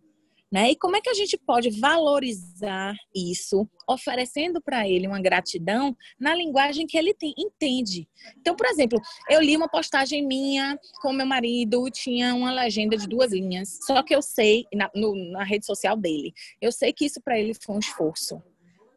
[0.49, 0.71] Né?
[0.71, 6.33] E como é que a gente pode valorizar isso, oferecendo para ele uma gratidão na
[6.33, 8.07] linguagem que ele tem, entende?
[8.37, 8.97] Então, por exemplo,
[9.29, 14.01] eu li uma postagem minha com meu marido, tinha uma legenda de duas linhas, só
[14.01, 17.53] que eu sei, na, no, na rede social dele, eu sei que isso para ele
[17.53, 18.41] foi um esforço.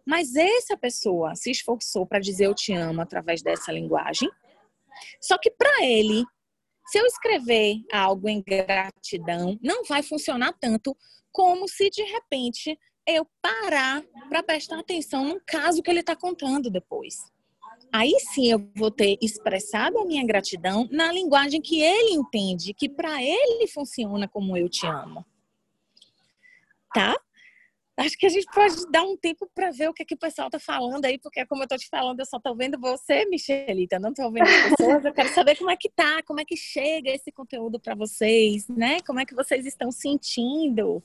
[0.07, 4.30] Mas essa pessoa se esforçou para dizer eu te amo através dessa linguagem,
[5.20, 6.24] só que para ele
[6.90, 10.96] se eu escrever algo em gratidão, não vai funcionar tanto
[11.33, 16.70] como se de repente eu parar para prestar atenção no caso que ele está contando
[16.70, 17.16] depois.
[17.93, 22.89] Aí sim eu vou ter expressado a minha gratidão na linguagem que ele entende, que
[22.89, 25.24] para ele funciona como eu te amo.
[26.95, 27.16] Tá?
[28.01, 30.18] Acho que a gente pode dar um tempo para ver o que, é que o
[30.18, 33.26] pessoal está falando aí, porque como eu estou te falando, eu só estou vendo você,
[33.26, 35.05] Michelita, não estou vendo as pessoas.
[35.05, 38.66] Eu quero saber como é que tá, como é que chega esse conteúdo para vocês,
[38.68, 39.01] né?
[39.03, 41.03] Como é que vocês estão sentindo?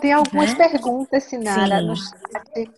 [0.00, 0.68] Tem algumas né?
[0.68, 1.86] perguntas, Sinara, Sim.
[1.86, 2.70] no chat.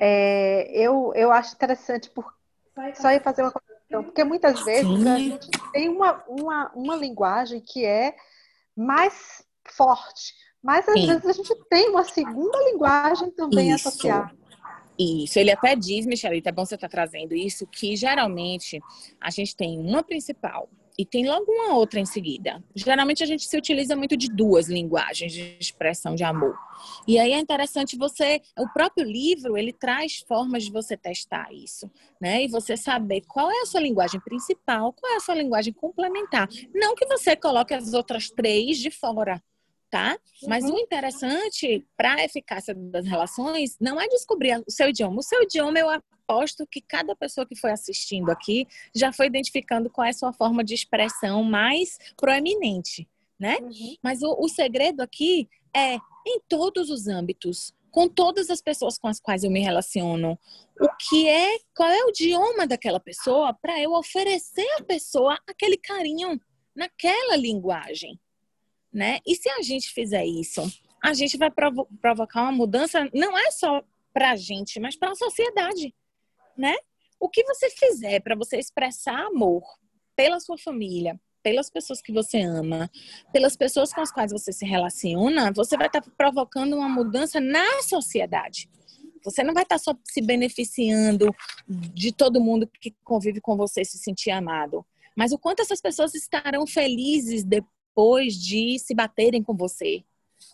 [0.00, 2.32] É, eu, eu acho interessante por,
[2.94, 5.08] só ir fazer uma questão, porque muitas vezes Sim.
[5.08, 8.14] a gente tem uma, uma, uma linguagem que é
[8.76, 11.06] mais forte mas às Sim.
[11.08, 13.86] vezes a gente tem uma segunda linguagem também isso.
[13.86, 14.34] associada.
[14.98, 18.80] Isso, ele até diz, Michelita, é bom você estar tá trazendo isso, que geralmente
[19.20, 22.62] a gente tem uma principal e tem logo uma outra em seguida.
[22.74, 26.56] Geralmente a gente se utiliza muito de duas linguagens de expressão de amor.
[27.06, 31.90] E aí é interessante você, o próprio livro, ele traz formas de você testar isso,
[32.20, 32.44] né?
[32.44, 36.48] E você saber qual é a sua linguagem principal, qual é a sua linguagem complementar.
[36.74, 39.42] Não que você coloque as outras três de fora,
[39.94, 40.18] tá?
[40.48, 40.74] Mas uhum.
[40.74, 45.20] o interessante para a eficácia das relações não é descobrir o seu idioma.
[45.20, 49.88] O seu idioma, eu aposto que cada pessoa que foi assistindo aqui já foi identificando
[49.88, 53.58] qual é a sua forma de expressão mais proeminente, né?
[53.62, 53.94] Uhum.
[54.02, 55.94] Mas o, o segredo aqui é
[56.26, 60.36] em todos os âmbitos, com todas as pessoas com as quais eu me relaciono,
[60.80, 65.76] o que é, qual é o idioma daquela pessoa para eu oferecer à pessoa aquele
[65.76, 66.40] carinho
[66.74, 68.18] naquela linguagem
[68.94, 69.18] né?
[69.26, 70.62] E se a gente fizer isso,
[71.02, 73.82] a gente vai provo provocar uma mudança não é só
[74.12, 75.92] para a gente, mas para a sociedade,
[76.56, 76.76] né?
[77.18, 79.62] O que você fizer para você expressar amor
[80.14, 82.88] pela sua família, pelas pessoas que você ama,
[83.32, 87.40] pelas pessoas com as quais você se relaciona, você vai estar tá provocando uma mudança
[87.40, 88.70] na sociedade.
[89.24, 91.34] Você não vai estar tá só se beneficiando
[91.68, 94.86] de todo mundo que convive com você se sentir amado,
[95.16, 100.02] mas o quanto essas pessoas estarão felizes depois depois de se baterem com você,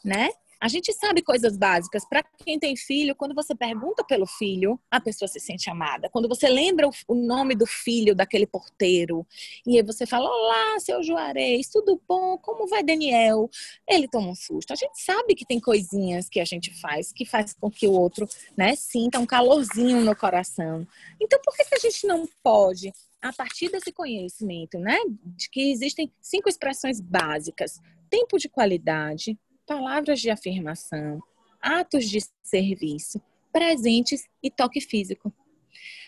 [0.04, 0.28] né?
[0.62, 2.04] A gente sabe coisas básicas.
[2.06, 6.10] Para quem tem filho, quando você pergunta pelo filho, a pessoa se sente amada.
[6.10, 9.26] Quando você lembra o nome do filho daquele porteiro,
[9.66, 12.36] e aí você fala: Olá, seu Juarez, tudo bom?
[12.36, 13.48] Como vai, Daniel?
[13.88, 14.74] Ele toma um susto.
[14.74, 17.92] A gente sabe que tem coisinhas que a gente faz que faz com que o
[17.92, 20.86] outro né, sinta um calorzinho no coração.
[21.18, 22.92] Então, por que, que a gente não pode
[23.22, 24.96] a partir desse conhecimento, né,
[25.36, 31.22] de que existem cinco expressões básicas: tempo de qualidade, palavras de afirmação,
[31.60, 33.20] atos de serviço,
[33.52, 35.32] presentes e toque físico.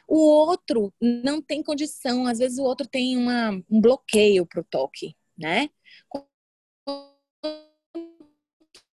[0.09, 4.65] O outro não tem condição, às vezes o outro tem uma, um bloqueio para o
[4.65, 5.71] toque, né?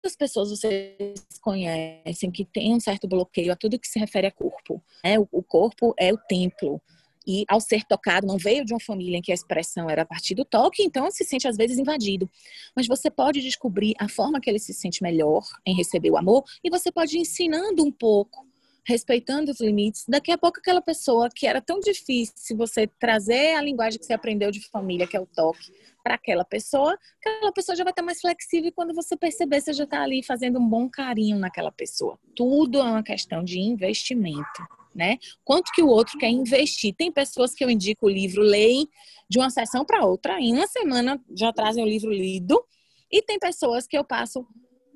[0.05, 4.31] Quantas pessoas vocês conhecem que tem um certo bloqueio a tudo que se refere a
[4.31, 4.83] corpo?
[5.03, 5.17] Né?
[5.19, 6.81] O corpo é o templo,
[7.25, 10.05] e ao ser tocado, não veio de uma família em que a expressão era a
[10.05, 12.29] partir do toque, então se sente às vezes invadido.
[12.75, 16.43] Mas você pode descobrir a forma que ele se sente melhor em receber o amor
[16.63, 18.45] e você pode ir ensinando um pouco,
[18.85, 20.05] respeitando os limites.
[20.07, 24.13] Daqui a pouco aquela pessoa que era tão difícil você trazer a linguagem que você
[24.13, 25.71] aprendeu de família, que é o toque,
[26.03, 29.73] para aquela pessoa, aquela pessoa já vai estar mais flexível e quando você perceber, você
[29.73, 32.19] já está ali fazendo um bom carinho naquela pessoa.
[32.35, 34.63] Tudo é uma questão de investimento
[34.95, 35.17] né?
[35.43, 36.95] Quanto que o outro quer investir.
[36.95, 38.87] Tem pessoas que eu indico o livro, leem
[39.29, 42.63] de uma sessão para outra, em uma semana já trazem o livro lido,
[43.11, 44.47] e tem pessoas que eu passo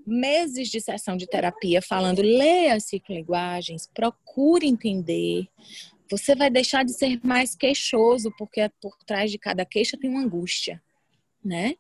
[0.10, 5.48] meses de sessão de terapia falando, leia as linguagens, procure entender.
[6.10, 10.22] Você vai deixar de ser mais queixoso, porque por trás de cada queixa tem uma
[10.22, 10.82] angústia,
[11.44, 11.76] né?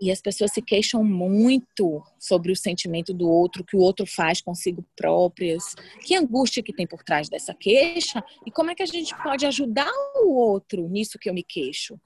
[0.00, 4.40] E as pessoas se queixam muito sobre o sentimento do outro, que o outro faz
[4.40, 5.76] consigo próprias.
[6.04, 9.46] Que angústia que tem por trás dessa queixa e como é que a gente pode
[9.46, 12.00] ajudar o outro nisso que eu me queixo.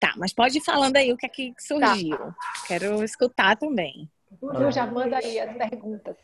[0.00, 2.18] Tá, mas pode ir falando aí o que é que surgiu.
[2.18, 2.34] Tá.
[2.66, 4.10] Quero escutar também.
[4.40, 6.16] Eu já manda aí as perguntas.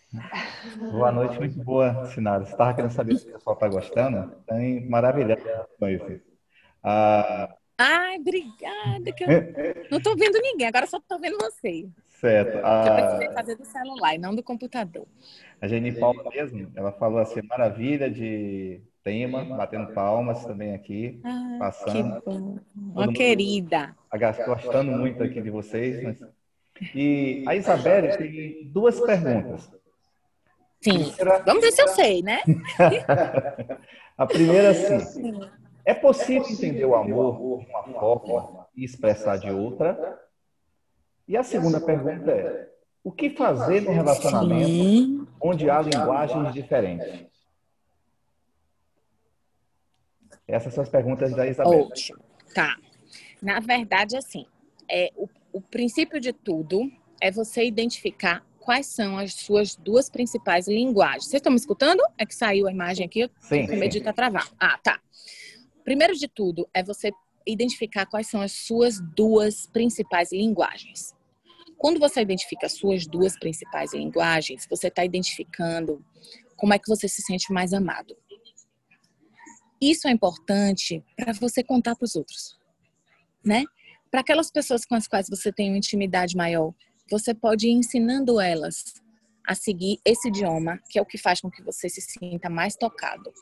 [0.91, 2.45] Boa noite, muito boa, Sinara.
[2.45, 4.33] Você estava querendo saber se o pessoal está gostando?
[4.47, 5.43] Tem maravilhoso
[5.79, 6.21] com isso.
[6.83, 9.13] Ah, Ai, obrigada.
[9.13, 11.89] Que eu não estou vendo ninguém, agora só estou vendo você.
[12.09, 12.59] Certo.
[12.65, 12.85] A...
[12.85, 15.07] Eu precisei fazer do celular e não do computador.
[15.61, 21.57] A Jenny Paula mesmo, ela falou assim, maravilha de tema, batendo palmas também aqui, ah,
[21.61, 22.21] passando.
[22.21, 22.59] Que bom.
[22.75, 23.95] Uma querida.
[24.45, 26.03] Gostando muito aqui de vocês.
[26.03, 26.38] Mas...
[26.95, 29.71] E a Isabelle tem duas perguntas.
[30.81, 31.11] Sim.
[31.13, 31.39] Primeira...
[31.41, 32.41] Vamos ver se eu sei, né?
[34.17, 35.41] a primeira, sim.
[35.85, 40.21] É possível entender o amor de uma forma e expressar de outra?
[41.27, 42.69] E a segunda pergunta é:
[43.03, 45.27] o que fazer no relacionamento sim.
[45.41, 47.27] onde há linguagens diferentes?
[50.47, 51.87] Essas são as perguntas da Isabel.
[51.87, 52.19] Ótimo.
[52.55, 52.77] Tá.
[53.43, 54.47] Na verdade, assim,
[54.91, 56.91] é, o, o princípio de tudo
[57.21, 61.25] é você identificar quais são as suas duas principais linguagens.
[61.25, 62.03] Vocês estão me escutando?
[62.19, 64.51] É que saiu a imagem aqui, sim, com medo de estar travado.
[64.61, 65.01] Ah, tá.
[65.85, 67.11] Primeiro de tudo é você
[67.47, 71.15] identificar quais são as suas duas principais linguagens.
[71.79, 76.05] Quando você identifica as suas duas principais linguagens, você está identificando
[76.57, 78.17] como é que você se sente mais amado.
[79.81, 82.59] Isso é importante para você contar para os outros,
[83.45, 83.65] né?
[84.11, 86.73] Para aquelas pessoas com as quais você tem uma intimidade maior,
[87.11, 89.03] você pode ir ensinando elas
[89.47, 92.75] a seguir esse idioma, que é o que faz com que você se sinta mais
[92.75, 93.33] tocado.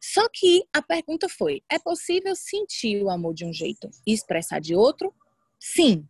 [0.00, 4.60] Só que a pergunta foi: é possível sentir o amor de um jeito e expressar
[4.60, 5.14] de outro?
[5.58, 6.06] Sim.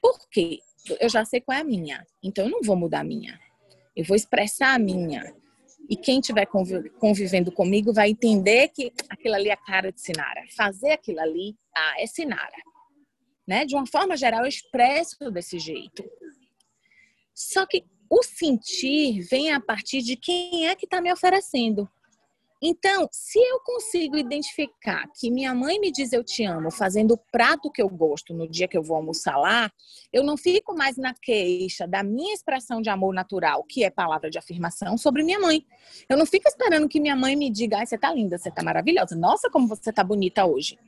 [0.00, 0.60] Por quê?
[1.00, 3.38] Eu já sei qual é a minha, então eu não vou mudar a minha.
[3.94, 5.34] Eu vou expressar a minha.
[5.88, 6.46] E quem estiver
[6.98, 10.42] convivendo comigo vai entender que aquilo ali é a cara de Sinara.
[10.56, 12.73] Fazer aquilo ali, ah, é Sinara
[13.46, 13.64] né?
[13.64, 16.04] De uma forma geral, eu expresso desse jeito.
[17.34, 21.88] Só que o sentir vem a partir de quem é que está me oferecendo.
[22.66, 27.18] Então, se eu consigo identificar que minha mãe me diz eu te amo, fazendo o
[27.30, 29.70] prato que eu gosto no dia que eu vou almoçar lá,
[30.10, 34.30] eu não fico mais na queixa da minha expressão de amor natural, que é palavra
[34.30, 35.66] de afirmação, sobre minha mãe.
[36.08, 38.62] Eu não fico esperando que minha mãe me diga, ai, você tá linda, você tá
[38.62, 40.78] maravilhosa, nossa, como você tá bonita hoje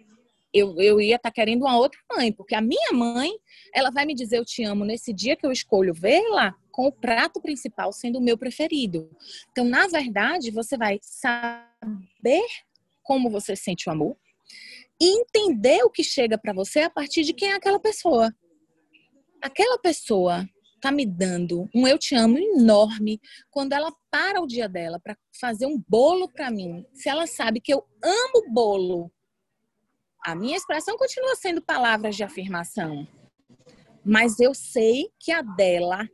[0.53, 3.31] eu, eu ia estar tá querendo uma outra mãe, porque a minha mãe,
[3.75, 6.93] ela vai me dizer eu te amo nesse dia que eu escolho vê-la com o
[6.93, 9.11] prato principal sendo o meu preferido.
[9.51, 12.45] Então, na verdade, você vai saber
[13.03, 14.17] como você sente o amor
[15.01, 18.35] e entender o que chega para você a partir de quem é aquela pessoa.
[19.43, 20.47] Aquela pessoa
[20.81, 23.21] tá me dando um eu te amo enorme
[23.51, 26.85] quando ela para o dia dela para fazer um bolo para mim.
[26.93, 29.11] Se ela sabe que eu amo bolo
[30.27, 33.07] a minha expressão continua sendo palavras de afirmação,
[34.05, 36.05] mas eu sei que a dela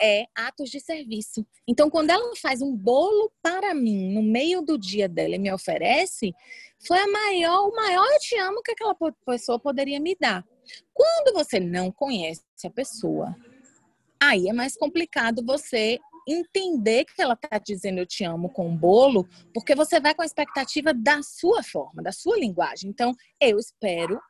[0.00, 1.46] é atos de serviço.
[1.68, 5.52] Então, quando ela faz um bolo para mim no meio do dia dela e me
[5.52, 6.34] oferece,
[6.78, 8.96] foi a maior, o maior eu te amo que aquela
[9.26, 10.42] pessoa poderia me dar.
[10.94, 13.36] Quando você não conhece a pessoa,
[14.18, 15.98] aí é mais complicado você
[16.28, 20.22] entender que ela está dizendo eu te amo com um bolo, porque você vai com
[20.22, 22.90] a expectativa da sua forma, da sua linguagem.
[22.90, 24.20] Então, eu espero,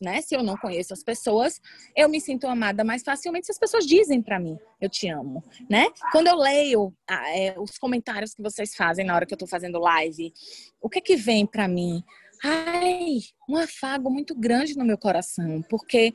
[0.00, 0.20] né?
[0.22, 1.60] Se eu não conheço as pessoas,
[1.96, 5.44] eu me sinto amada mais facilmente se as pessoas dizem para mim eu te amo,
[5.70, 5.86] né?
[6.10, 9.48] Quando eu leio ah, é, os comentários que vocês fazem na hora que eu estou
[9.48, 10.32] fazendo live,
[10.80, 12.02] o que que vem para mim?
[12.42, 16.12] Ai, um afago muito grande no meu coração, porque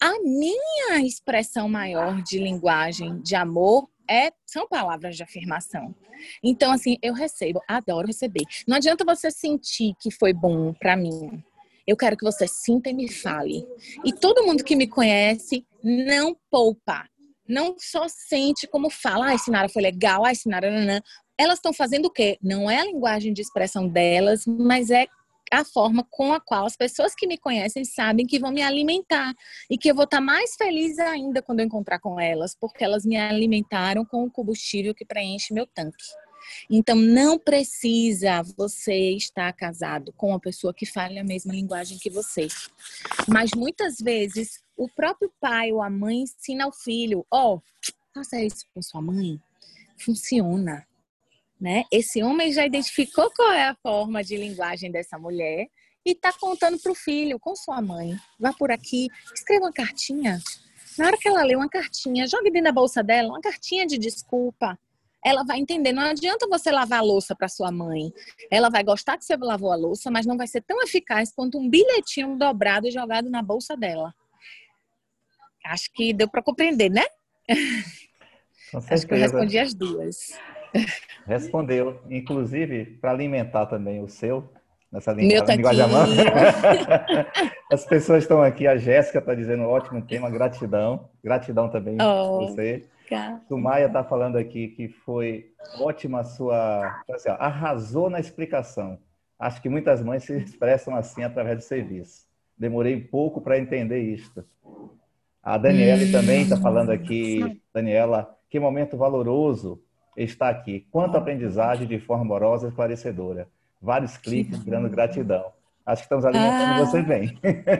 [0.00, 5.94] a minha expressão maior de linguagem de amor é, são palavras de afirmação.
[6.42, 8.42] Então, assim, eu recebo, adoro receber.
[8.66, 11.42] Não adianta você sentir que foi bom para mim.
[11.86, 13.64] Eu quero que você sinta e me fale.
[14.04, 17.08] E todo mundo que me conhece não poupa.
[17.48, 21.00] Não só sente como fala, ai, Sinara foi legal, ai, Sinara, nanã.
[21.38, 22.36] Elas estão fazendo o quê?
[22.42, 25.06] Não é a linguagem de expressão delas, mas é
[25.50, 29.34] a forma com a qual as pessoas que me conhecem sabem que vão me alimentar
[29.68, 33.04] e que eu vou estar mais feliz ainda quando eu encontrar com elas, porque elas
[33.04, 36.04] me alimentaram com o combustível que preenche meu tanque.
[36.68, 42.10] Então, não precisa você estar casado com uma pessoa que fale a mesma linguagem que
[42.10, 42.48] você.
[43.28, 47.62] Mas muitas vezes, o próprio pai ou a mãe ensina ao filho: ó, oh,
[48.14, 49.40] faça isso com sua mãe.
[49.98, 50.86] Funciona
[51.60, 51.84] né?
[51.92, 55.66] Esse homem já identificou qual é a forma de linguagem dessa mulher
[56.04, 58.16] e está contando para o filho, com sua mãe.
[58.38, 60.38] Vá por aqui, escreva uma cartinha.
[60.98, 63.98] Na hora que ela lê uma cartinha, jogue dentro da bolsa dela uma cartinha de
[63.98, 64.78] desculpa.
[65.22, 65.92] Ela vai entender.
[65.92, 68.10] Não adianta você lavar a louça para sua mãe.
[68.50, 71.58] Ela vai gostar que você lavou a louça, mas não vai ser tão eficaz quanto
[71.58, 74.14] um bilhetinho dobrado e jogado na bolsa dela.
[75.66, 77.04] Acho que deu para compreender, né?
[78.90, 80.32] Acho que eu respondi as duas.
[81.26, 82.00] Respondeu.
[82.08, 84.50] Inclusive, para alimentar também o seu,
[84.90, 85.62] nessa linguagem.
[87.72, 91.08] As pessoas estão aqui, a Jéssica está dizendo ótimo tema, gratidão.
[91.22, 92.84] Gratidão também oh, você.
[93.08, 93.40] Cara.
[93.48, 97.02] Sumaya está falando aqui que foi ótima a sua.
[97.12, 98.98] Assim, ó, arrasou na explicação.
[99.38, 102.26] Acho que muitas mães se expressam assim através do serviço.
[102.58, 104.44] Demorei um pouco para entender isto.
[105.42, 106.12] A Daniela hum.
[106.12, 109.80] também está falando aqui, Daniela, que momento valoroso
[110.24, 110.86] está aqui.
[110.90, 113.48] Quanto aprendizagem de forma amorosa e esclarecedora.
[113.80, 115.52] Vários cliques, dando gratidão.
[115.84, 117.36] Acho que estamos alimentando ah, você bem.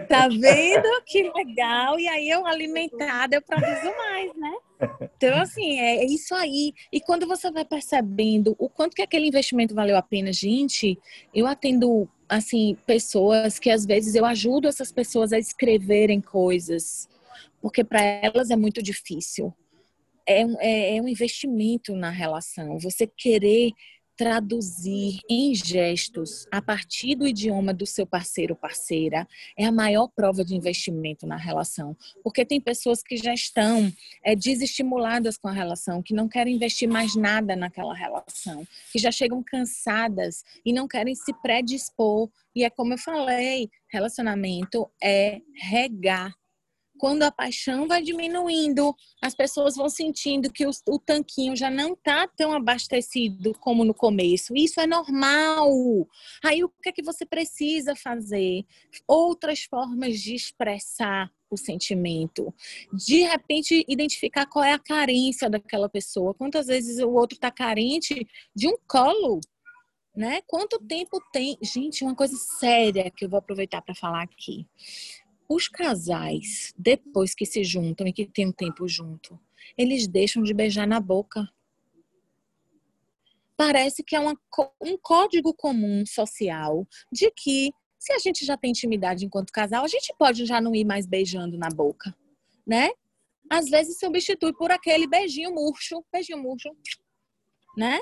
[0.09, 1.03] Tá vendo?
[1.07, 1.99] Que legal.
[2.01, 4.53] E aí eu alimentada, eu produzo mais, né?
[5.17, 6.73] Então, assim, é, é isso aí.
[6.91, 10.99] E quando você vai percebendo o quanto que aquele investimento valeu a pena, gente,
[11.35, 17.09] eu atendo, assim, pessoas que às vezes eu ajudo essas pessoas a escreverem coisas,
[17.61, 19.55] porque para elas é muito difícil.
[20.31, 22.79] É, é, é um investimento na relação.
[22.79, 23.73] Você querer
[24.21, 29.27] traduzir em gestos a partir do idioma do seu parceiro ou parceira
[29.57, 31.97] é a maior prova de investimento na relação.
[32.23, 33.91] Porque tem pessoas que já estão
[34.23, 39.11] é, desestimuladas com a relação, que não querem investir mais nada naquela relação, que já
[39.11, 42.29] chegam cansadas e não querem se predispor.
[42.55, 46.35] E é como eu falei, relacionamento é regar
[47.01, 51.95] quando a paixão vai diminuindo, as pessoas vão sentindo que o, o tanquinho já não
[51.95, 54.55] está tão abastecido como no começo.
[54.55, 55.71] Isso é normal.
[56.45, 58.67] Aí o que é que você precisa fazer?
[59.09, 62.55] Outras formas de expressar o sentimento.
[62.93, 66.35] De repente, identificar qual é a carência daquela pessoa.
[66.35, 69.41] Quantas vezes o outro está carente de um colo,
[70.15, 70.43] né?
[70.47, 71.57] Quanto tempo tem?
[71.63, 74.67] Gente, uma coisa séria que eu vou aproveitar para falar aqui.
[75.53, 79.37] Os casais, depois que se juntam e que têm um tempo junto,
[79.77, 81.53] eles deixam de beijar na boca.
[83.57, 84.39] Parece que é uma,
[84.81, 89.89] um código comum social de que se a gente já tem intimidade enquanto casal, a
[89.89, 92.17] gente pode já não ir mais beijando na boca,
[92.65, 92.91] né?
[93.51, 96.71] Às vezes substitui por aquele beijinho murcho, beijinho murcho,
[97.77, 97.99] né?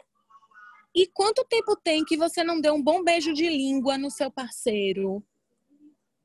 [0.94, 4.30] E quanto tempo tem que você não deu um bom beijo de língua no seu
[4.30, 5.24] parceiro?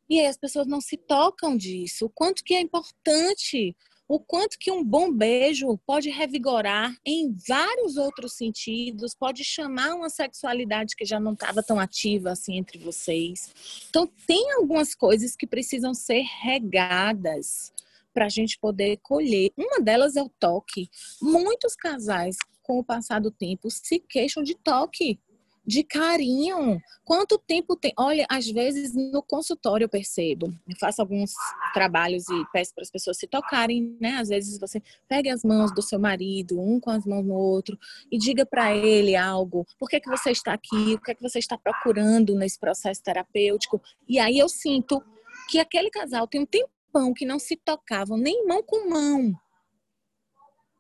[0.10, 2.06] E aí as pessoas não se tocam disso.
[2.06, 3.76] O quanto que é importante,
[4.08, 10.10] o quanto que um bom beijo pode revigorar em vários outros sentidos, pode chamar uma
[10.10, 13.52] sexualidade que já não estava tão ativa assim entre vocês.
[13.90, 17.72] Então tem algumas coisas que precisam ser regadas
[18.14, 19.52] para a gente poder colher.
[19.58, 20.90] Uma delas é o toque.
[21.22, 25.20] Muitos casais, com o passar do tempo, se queixam de toque
[25.66, 26.82] de carinho.
[27.06, 27.94] Quanto tempo tem?
[27.98, 31.32] Olha, às vezes no consultório eu percebo, eu faço alguns
[31.74, 34.18] trabalhos e peço para as pessoas se tocarem, né?
[34.18, 37.78] Às vezes você pegue as mãos do seu marido, um com as mãos no outro,
[38.12, 39.66] e diga para ele algo.
[39.80, 40.94] Por que, que você está aqui?
[40.94, 43.82] O que é que você está procurando nesse processo terapêutico?
[44.08, 45.02] E aí eu sinto
[45.50, 49.34] que aquele casal tem um tempão que não se tocavam nem mão com mão.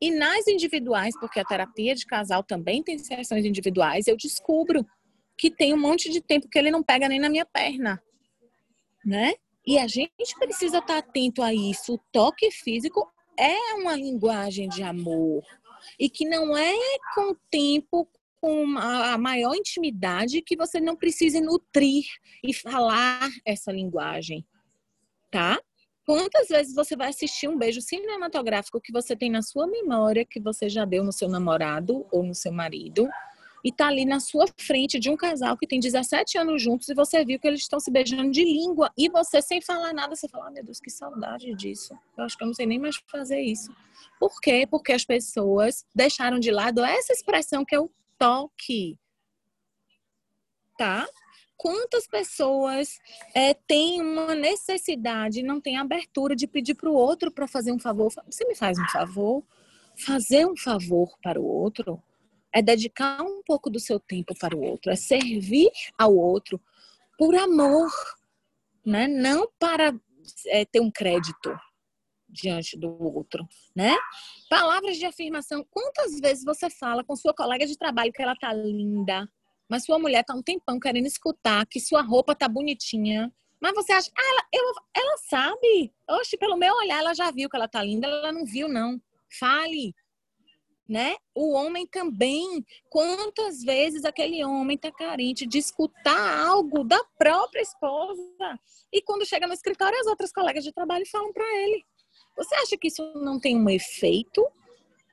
[0.03, 4.85] E nas individuais, porque a terapia de casal também tem sessões individuais, eu descubro
[5.37, 8.03] que tem um monte de tempo que ele não pega nem na minha perna,
[9.05, 9.33] né?
[9.65, 11.93] E a gente precisa estar atento a isso.
[11.93, 15.41] O toque físico é uma linguagem de amor
[15.97, 16.75] e que não é
[17.15, 18.05] com o tempo
[18.41, 22.03] com a maior intimidade que você não precise nutrir
[22.43, 24.45] e falar essa linguagem,
[25.31, 25.57] tá?
[26.05, 30.39] Quantas vezes você vai assistir um beijo cinematográfico que você tem na sua memória, que
[30.39, 33.07] você já deu no seu namorado ou no seu marido,
[33.63, 36.93] e tá ali na sua frente de um casal que tem 17 anos juntos e
[36.93, 40.27] você viu que eles estão se beijando de língua e você sem falar nada, você
[40.27, 41.97] fala, ah, meu Deus, que saudade disso.
[42.17, 43.73] Eu acho que eu não sei nem mais fazer isso.
[44.19, 44.67] Por quê?
[44.69, 48.99] Porque as pessoas deixaram de lado essa expressão que é o toque.
[50.77, 51.07] Tá?
[51.63, 52.99] Quantas pessoas
[53.33, 57.79] é, têm uma necessidade, não têm abertura de pedir para o outro para fazer um
[57.79, 58.11] favor.
[58.29, 59.41] Você me faz um favor?
[59.95, 62.03] Fazer um favor para o outro
[62.51, 66.59] é dedicar um pouco do seu tempo para o outro, é servir ao outro
[67.17, 67.89] por amor,
[68.85, 69.07] né?
[69.07, 69.97] Não para
[70.47, 71.57] é, ter um crédito
[72.27, 73.95] diante do outro, né?
[74.49, 75.65] Palavras de afirmação.
[75.71, 79.29] Quantas vezes você fala com sua colega de trabalho que ela tá linda,
[79.73, 83.33] mas sua mulher tá um tempão querendo escutar que sua roupa tá bonitinha.
[83.59, 85.91] Mas você acha, ah, ela, eu, ela sabe.
[86.07, 89.01] Oxe, pelo meu olhar, ela já viu que ela tá linda, ela não viu, não.
[89.39, 89.95] Fale.
[90.87, 91.15] Né?
[91.33, 92.63] O homem também.
[92.87, 98.21] Quantas vezes aquele homem tá carente de escutar algo da própria esposa?
[98.91, 101.83] E quando chega no escritório, as outras colegas de trabalho falam para ele.
[102.37, 104.47] Você acha que isso não tem um efeito,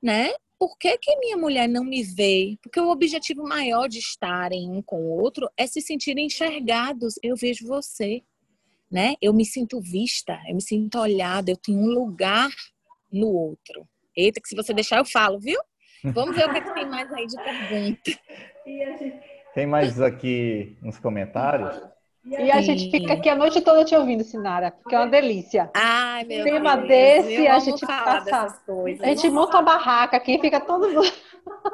[0.02, 0.34] né?
[0.60, 2.58] Por que, que minha mulher não me vê?
[2.62, 7.14] Porque o objetivo maior de estarem um com o outro é se sentirem enxergados.
[7.22, 8.22] Eu vejo você,
[8.92, 9.14] né?
[9.22, 12.50] Eu me sinto vista, eu me sinto olhada, eu tenho um lugar
[13.10, 13.88] no outro.
[14.14, 15.58] Eita, que se você deixar eu falo, viu?
[16.04, 18.10] Vamos ver o que, é que tem mais aí de pergunta.
[19.52, 21.76] Tem mais aqui nos comentários?
[22.24, 25.70] E a gente fica aqui a noite toda te ouvindo, Sinara, porque é uma delícia.
[25.74, 28.60] Ai, meu Tema Deus, desse, a gente falar passa.
[28.66, 29.02] coisas.
[29.02, 31.10] A gente monta uma barraca aqui e fica todo mundo.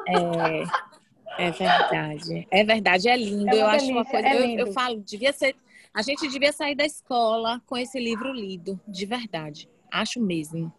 [0.07, 2.47] É, é verdade.
[2.49, 3.53] É verdade, é lindo.
[3.53, 4.27] É eu acho uma delícia, coisa.
[4.27, 5.55] é eu, eu falo, devia ser.
[5.93, 9.69] A gente devia sair da escola com esse livro lido, de verdade.
[9.91, 10.71] Acho mesmo.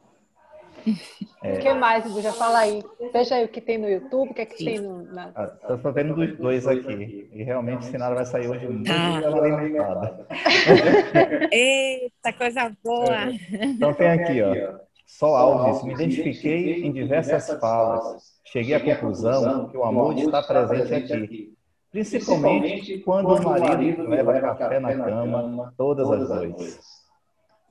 [1.45, 2.33] O que mais, Buja?
[2.33, 2.83] Fala aí.
[3.13, 4.65] Veja aí o que tem no YouTube, o que é que Sim.
[4.65, 5.03] tem no.
[5.05, 5.31] Na...
[5.35, 7.29] Ah, só vendo dos dois aqui.
[7.33, 9.19] E realmente o Sinara vai sair hoje muito Tá.
[9.19, 10.27] alimentada.
[11.53, 13.31] Eita, coisa boa!
[13.53, 14.79] Então tem aqui, ó.
[15.07, 18.23] Sol Alves, me identifiquei em diversas falas.
[18.45, 21.55] Cheguei à conclusão que o amor está presente aqui.
[21.91, 26.98] Principalmente quando o marido leva café na cama todas as noites.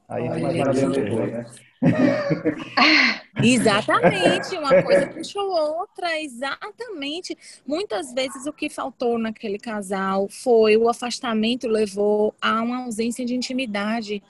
[0.10, 1.46] Aí tem mais uma pergunta.
[3.44, 7.38] Exatamente, uma coisa puxou outra, exatamente.
[7.68, 13.36] Muitas vezes o que faltou naquele casal foi o afastamento levou a uma ausência de
[13.36, 14.24] intimidade.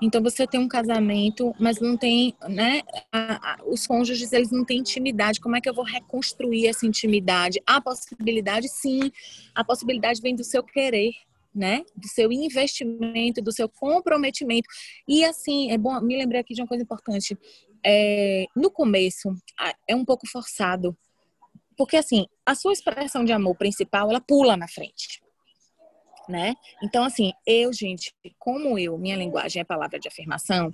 [0.00, 2.82] Então você tem um casamento, mas não tem, né?
[3.12, 5.40] a- a- os cônjuges eles não têm intimidade.
[5.40, 7.60] Como é que eu vou reconstruir essa intimidade?
[7.66, 9.10] A possibilidade, sim,
[9.54, 11.12] a possibilidade vem do seu querer.
[11.54, 11.84] Né?
[11.94, 14.66] Do seu investimento, do seu comprometimento.
[15.06, 17.36] E assim, é bom, me lembrei aqui de uma coisa importante
[17.84, 19.34] é, no começo
[19.88, 20.96] é um pouco forçado.
[21.76, 25.22] Porque assim, a sua expressão de amor principal, ela pula na frente.
[26.28, 26.54] Né?
[26.82, 30.72] Então, assim, eu, gente, como eu, minha linguagem é palavra de afirmação,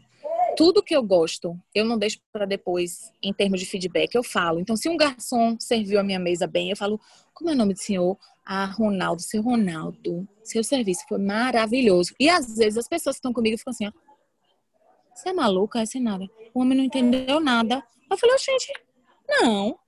[0.57, 4.61] tudo que eu gosto, eu não deixo para depois, em termos de feedback, eu falo.
[4.61, 7.01] Então, se um garçom serviu a minha mesa bem, eu falo,
[7.39, 8.19] como é o nome do senhor?
[8.45, 12.13] Ah, Ronaldo, seu Ronaldo, seu serviço foi maravilhoso.
[12.19, 13.93] E às vezes as pessoas que estão comigo ficam assim, ó,
[15.15, 15.81] você é maluca?
[15.81, 16.29] Essa nada.
[16.53, 17.85] O homem não entendeu nada.
[18.11, 18.73] Eu falei, gente,
[19.29, 19.79] não.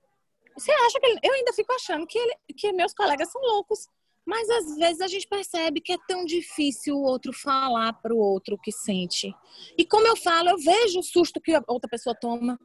[0.57, 1.19] Você acha que ele...
[1.23, 2.37] Eu ainda fico achando que, ele...
[2.55, 3.87] que meus colegas são loucos.
[4.25, 8.17] Mas às vezes a gente percebe que é tão difícil o outro falar para o
[8.17, 9.33] outro que sente.
[9.77, 12.59] E como eu falo, eu vejo o susto que a outra pessoa toma.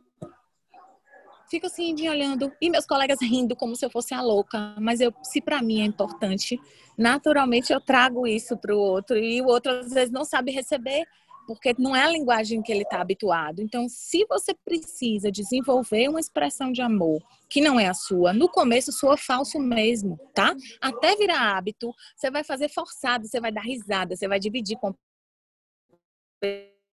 [1.48, 2.52] Fico assim, me olhando.
[2.60, 4.74] E meus colegas rindo como se eu fosse a louca.
[4.80, 6.60] Mas eu, se para mim é importante,
[6.96, 9.16] naturalmente eu trago isso para o outro.
[9.16, 11.06] E o outro às vezes não sabe receber
[11.46, 13.62] porque não é a linguagem que ele está habituado.
[13.62, 18.48] Então, se você precisa desenvolver uma expressão de amor que não é a sua, no
[18.48, 20.54] começo soa falso mesmo, tá?
[20.80, 24.92] Até virar hábito, você vai fazer forçado, você vai dar risada, você vai dividir com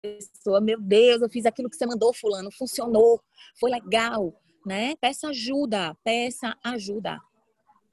[0.00, 3.20] pessoa, meu Deus, eu fiz aquilo que você mandou, fulano, funcionou,
[3.58, 4.34] foi legal,
[4.64, 4.96] né?
[4.96, 7.18] Peça ajuda, peça ajuda.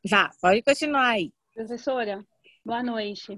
[0.09, 1.31] Vá, pode continuar aí.
[1.53, 2.25] Professora,
[2.65, 3.37] boa noite.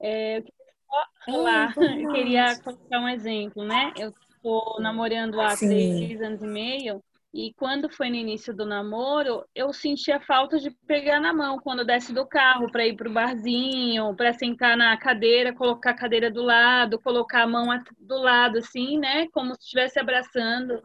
[0.00, 3.92] É, eu queria falar, eu queria colocar um exemplo, né?
[3.96, 5.68] Eu estou namorando há Sim.
[5.68, 10.70] três anos e meio e quando foi no início do namoro, eu sentia falta de
[10.86, 14.96] pegar na mão quando eu desce do carro para ir pro barzinho, para sentar na
[14.96, 17.66] cadeira, colocar a cadeira do lado, colocar a mão
[17.98, 19.26] do lado, assim, né?
[19.32, 20.82] Como se estivesse abraçando.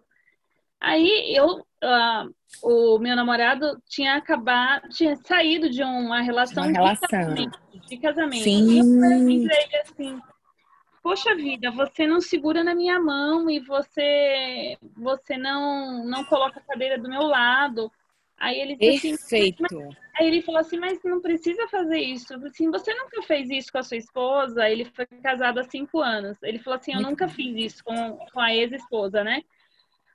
[0.82, 2.28] Aí eu, ah,
[2.62, 7.08] o meu namorado tinha acabado, tinha saído de uma relação, Uma de relação.
[7.10, 8.44] casamento, de casamento.
[8.44, 8.70] Sim.
[8.70, 10.20] E eu assim,
[11.04, 16.64] poxa vida, você não segura na minha mão e você, você não, não coloca a
[16.64, 17.92] cadeira do meu lado.
[18.38, 19.96] Aí ele disse assim, Perfeito.
[20.16, 22.34] Aí ele falou assim, mas não precisa fazer isso.
[22.46, 24.70] Assim, você nunca fez isso com a sua esposa?
[24.70, 26.42] Ele foi casado há cinco anos.
[26.42, 29.44] Ele falou assim, eu nunca fiz isso com, com a ex-esposa, né?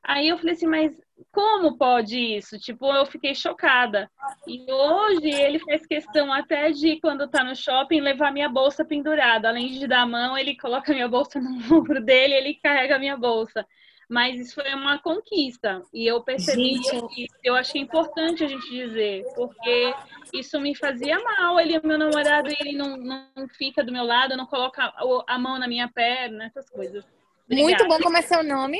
[0.03, 0.93] Aí eu falei assim, mas
[1.33, 2.59] como pode isso?
[2.59, 4.11] Tipo, eu fiquei chocada.
[4.47, 9.49] E hoje ele faz questão até de, quando tá no shopping, levar minha bolsa pendurada.
[9.49, 12.99] Além de dar a mão, ele coloca minha bolsa no ombro dele, ele carrega a
[12.99, 13.67] minha bolsa.
[14.09, 15.83] Mas isso foi uma conquista.
[15.93, 17.25] E eu percebi Gente.
[17.25, 17.35] isso.
[17.45, 19.93] Eu achei importante a gente dizer, porque
[20.33, 21.61] isso me fazia mal.
[21.61, 24.95] Ele é meu namorado e ele não, não fica do meu lado, não coloca
[25.27, 27.05] a- mão na minha perna, essas coisas.
[27.51, 27.89] Muito Obrigada.
[27.89, 27.99] bom.
[28.03, 28.79] Como é seu nome?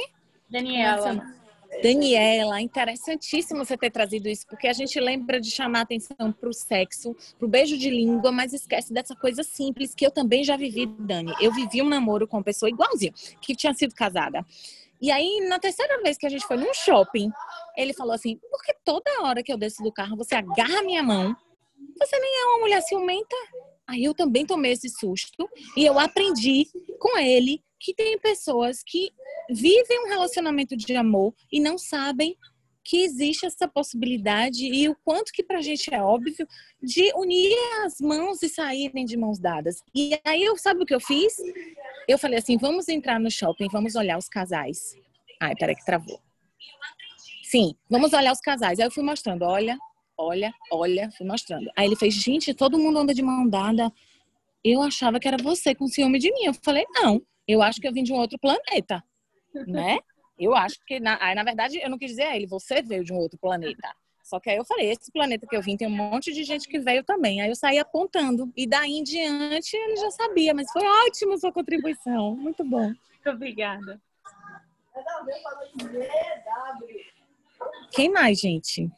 [0.49, 1.38] Daniela.
[1.83, 6.53] Daniela, interessantíssimo você ter trazido isso, porque a gente lembra de chamar atenção para o
[6.53, 10.57] sexo, para o beijo de língua, mas esquece dessa coisa simples que eu também já
[10.57, 11.33] vivi, Dani.
[11.41, 14.45] Eu vivi um namoro com uma pessoa igualzinha, que tinha sido casada.
[15.01, 17.31] E aí, na terceira vez que a gente foi num shopping,
[17.77, 21.37] ele falou assim: porque toda hora que eu desço do carro, você agarra minha mão,
[21.97, 23.37] você nem é uma mulher ciumenta.
[23.87, 26.67] Aí eu também tomei esse susto e eu aprendi
[26.99, 29.11] com ele que tem pessoas que
[29.51, 32.37] vivem um relacionamento de amor e não sabem
[32.85, 36.47] que existe essa possibilidade e o quanto que para a gente é óbvio
[36.83, 37.55] de unir
[37.85, 39.83] as mãos e saírem de mãos dadas.
[39.95, 41.37] E aí eu sabe o que eu fiz?
[42.09, 44.97] Eu falei assim, vamos entrar no shopping, vamos olhar os casais.
[45.39, 46.19] Ai, peraí que travou.
[47.43, 48.81] Sim, vamos olhar os casais.
[48.81, 49.77] Aí eu fui mostrando, olha,
[50.17, 51.71] olha, olha, fui mostrando.
[51.77, 53.93] Aí ele fez, gente, todo mundo anda de mão dada.
[54.65, 56.45] Eu achava que era você com ciúme de mim.
[56.45, 59.03] Eu falei, não, eu acho que eu vim de um outro planeta,
[59.67, 59.99] né?
[60.39, 63.03] Eu acho que, na, aí, na verdade, eu não quis dizer a ele, você veio
[63.03, 63.89] de um outro planeta.
[64.23, 66.69] Só que aí eu falei, esse planeta que eu vim tem um monte de gente
[66.69, 67.41] que veio também.
[67.41, 68.53] Aí eu saí apontando.
[68.55, 72.37] E daí em diante ele já sabia, mas foi ótimo sua contribuição.
[72.37, 72.89] Muito bom.
[72.89, 73.99] Muito obrigada.
[77.91, 78.91] Quem mais, gente?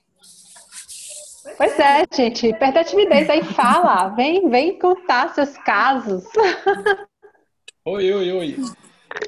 [1.57, 2.53] Pois é, gente.
[2.55, 4.09] Perde a timidez aí, fala.
[4.09, 6.25] Vem, vem contar seus casos.
[7.93, 8.57] Oi, oi, oi.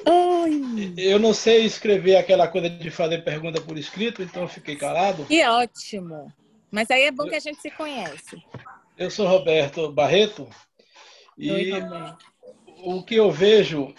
[0.07, 0.93] Oi.
[0.95, 5.25] Eu não sei escrever aquela coisa de fazer pergunta por escrito, então eu fiquei calado.
[5.25, 6.31] Que ótimo.
[6.71, 8.41] Mas aí é bom que a gente se conhece.
[8.97, 10.47] Eu sou Roberto Barreto
[11.37, 12.25] e Oi, Roberto.
[12.85, 13.93] o que eu vejo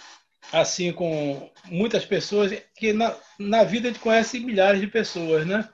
[0.51, 5.45] assim com muitas pessoas é que na, na vida a gente conhece milhares de pessoas,
[5.45, 5.69] né?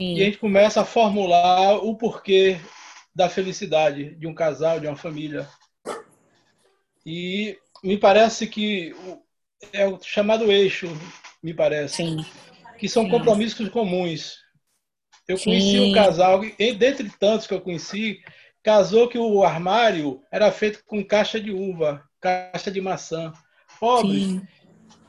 [0.00, 0.24] E a Sim.
[0.24, 2.58] gente começa a formular o porquê
[3.14, 5.48] da felicidade de um casal, de uma família.
[7.06, 7.56] E
[7.86, 8.94] me parece que
[9.72, 10.88] é o chamado eixo,
[11.42, 12.26] me parece, Sim.
[12.78, 13.10] que são Sim.
[13.10, 14.38] compromissos comuns.
[15.28, 15.90] Eu conheci Sim.
[15.90, 18.20] um casal, e dentre tantos que eu conheci,
[18.62, 23.32] casou que o armário era feito com caixa de uva, caixa de maçã.
[23.78, 24.40] Pobres,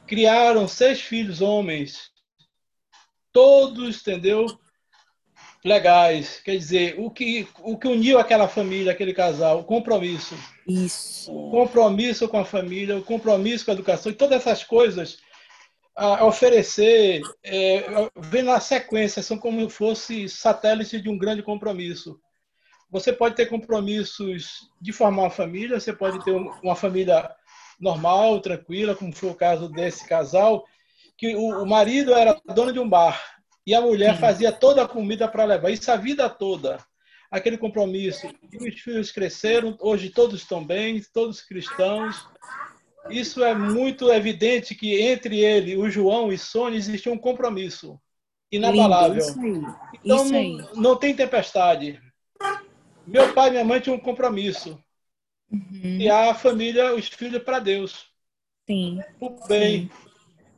[0.05, 2.11] criaram seis filhos homens,
[3.31, 4.45] todos, entendeu?
[5.63, 6.41] Legais.
[6.41, 10.35] Quer dizer, o que, o que uniu aquela família, aquele casal, o compromisso.
[10.67, 11.31] Isso.
[11.31, 15.19] O compromisso com a família, o compromisso com a educação, e todas essas coisas
[15.95, 17.83] a oferecer, é,
[18.15, 22.19] vem na sequência, são como se fosse satélite de um grande compromisso.
[22.91, 27.29] Você pode ter compromissos de formar uma família, você pode ter um- uma família
[27.79, 30.65] normal, tranquila, como foi o caso desse casal,
[31.17, 33.19] que o, o marido era dono de um bar
[33.65, 34.21] e a mulher Sim.
[34.21, 36.77] fazia toda a comida para levar, isso a vida toda.
[37.29, 38.27] Aquele compromisso.
[38.51, 42.25] E os filhos cresceram, hoje todos estão bem, todos cristãos.
[43.09, 47.99] Isso é muito evidente que entre ele, o João e Sônia existia um compromisso
[48.51, 49.15] inabalável.
[49.15, 49.75] Lindo, isso aí.
[50.03, 50.57] Então Isso aí.
[50.57, 52.01] não, não tem tempestade.
[53.05, 54.81] Meu pai e minha mãe tinham um compromisso.
[55.51, 55.97] Uhum.
[55.99, 58.07] E a família, os filhos para Deus.
[58.65, 59.01] Sim.
[59.19, 59.89] O bem.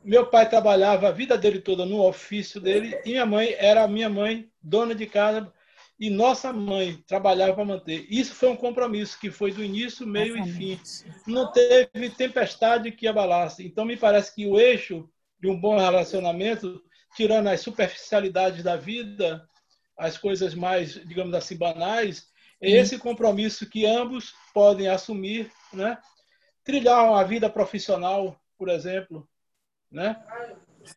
[0.02, 4.08] Meu pai trabalhava a vida dele toda no ofício dele e minha mãe era minha
[4.08, 5.52] mãe, dona de casa,
[6.00, 8.06] e nossa mãe trabalhava para manter.
[8.08, 10.72] Isso foi um compromisso que foi do início, meio e fim.
[10.72, 11.30] Exatamente.
[11.30, 13.66] Não teve tempestade que abalasse.
[13.66, 15.06] Então me parece que o eixo
[15.38, 16.82] de um bom relacionamento,
[17.14, 19.46] tirando as superficialidades da vida,
[19.98, 22.28] as coisas mais, digamos assim, banais,
[22.62, 25.98] é esse compromisso que ambos podem assumir, né?
[26.64, 29.28] Trilhar uma vida profissional, por exemplo,
[29.90, 30.16] né?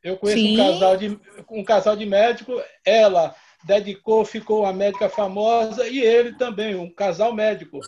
[0.02, 0.54] Eu conheço Sim.
[0.54, 2.54] um casal de um casal de médico,
[2.86, 3.36] ela
[3.66, 7.80] dedicou, ficou uma médica famosa e ele também, um casal médico.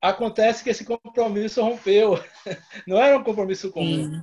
[0.00, 2.14] Acontece que esse compromisso rompeu.
[2.86, 4.22] Não era um compromisso comum.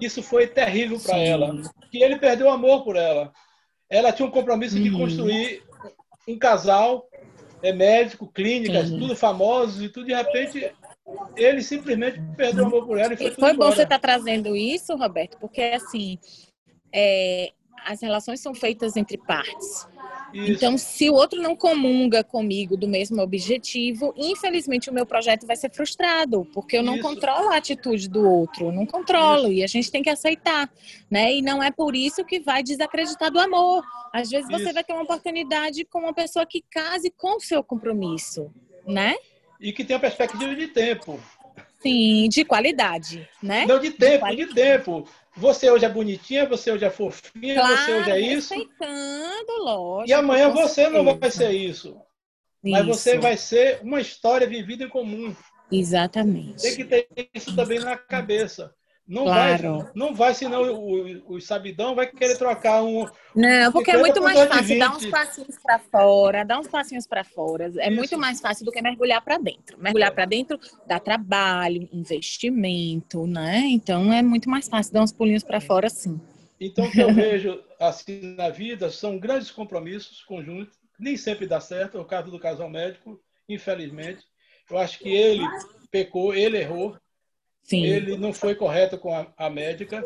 [0.00, 1.54] Isso foi terrível para ela.
[1.92, 3.32] E ele perdeu o amor por ela.
[3.88, 4.98] Ela tinha um compromisso de Uhum.
[4.98, 5.62] construir
[6.26, 7.08] um casal,
[7.62, 8.98] é médico, clínicas, Sim.
[8.98, 10.06] tudo famosos e tudo.
[10.06, 10.72] De repente,
[11.36, 13.72] ele simplesmente perdeu o amor por ela e foi E foi bom embora.
[13.72, 16.18] você estar trazendo isso, Roberto, porque assim,
[16.92, 17.52] é,
[17.84, 19.86] as relações são feitas entre partes.
[20.32, 20.52] Isso.
[20.52, 25.56] Então, se o outro não comunga comigo do mesmo objetivo, infelizmente o meu projeto vai
[25.56, 27.02] ser frustrado, porque eu não Isso.
[27.02, 30.70] controlo a atitude do outro, eu não controlo, e a gente tem que aceitar,
[31.10, 31.34] né?
[31.34, 33.82] E não é por isso que vai desacreditar do amor.
[34.12, 34.74] Às vezes você Isso.
[34.74, 38.52] vai ter uma oportunidade com uma pessoa que case com o seu compromisso,
[38.86, 39.16] né?
[39.60, 41.20] E que tem a perspectiva de tempo.
[41.80, 43.64] Sim, de qualidade, né?
[43.66, 44.54] Não de tempo, de qualidade.
[44.54, 45.08] tempo.
[45.36, 48.54] Você hoje é bonitinha, você hoje é fofinha, você hoje é isso.
[49.58, 50.10] Lógico.
[50.10, 51.36] E amanhã você não vai certeza.
[51.36, 51.96] ser isso.
[52.62, 55.34] Mas você Isso, vai ser uma história vivida em comum.
[55.72, 56.60] Exatamente.
[56.60, 58.74] Tem que ter isso também na cabeça.
[59.10, 59.78] Não Claro.
[59.78, 63.04] vai, não vai, senão o, o, sabidão vai querer trocar um.
[63.34, 65.10] Não, porque é 50 muito mais 2 de fácil dar uns 20.
[65.10, 67.72] passinhos para fora, dar uns passinhos para fora.
[67.78, 67.96] É Isso.
[67.96, 69.76] muito mais fácil do que mergulhar para dentro.
[69.80, 73.64] Mergulhar para dentro dá trabalho, investimento, né?
[73.66, 76.20] Então é muito mais fácil dar uns pulinhos para fora, sim.
[76.60, 80.78] Então, o que eu vejo assim na vida são grandes compromissos conjuntos.
[80.96, 81.98] Nem sempre dá certo.
[81.98, 84.22] É o caso do casal médico, infelizmente.
[84.70, 85.42] Eu acho que ele
[85.90, 86.96] pecou, ele errou.
[87.62, 87.84] Sim.
[87.84, 90.02] ele não foi correto com a, a médica.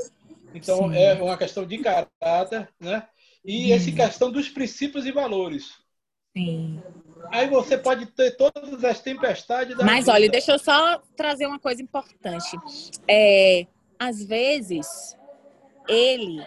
[0.55, 0.97] Então, Sim.
[0.97, 3.07] é uma questão de caráter, né?
[3.45, 3.77] e hum.
[3.77, 5.73] essa questão dos princípios e valores.
[6.37, 6.83] Sim.
[7.31, 10.13] Aí você pode ter todas as tempestades da Mas vida.
[10.13, 12.57] olha, deixa eu só trazer uma coisa importante.
[13.09, 13.67] É,
[13.99, 15.17] às vezes,
[15.89, 16.45] ele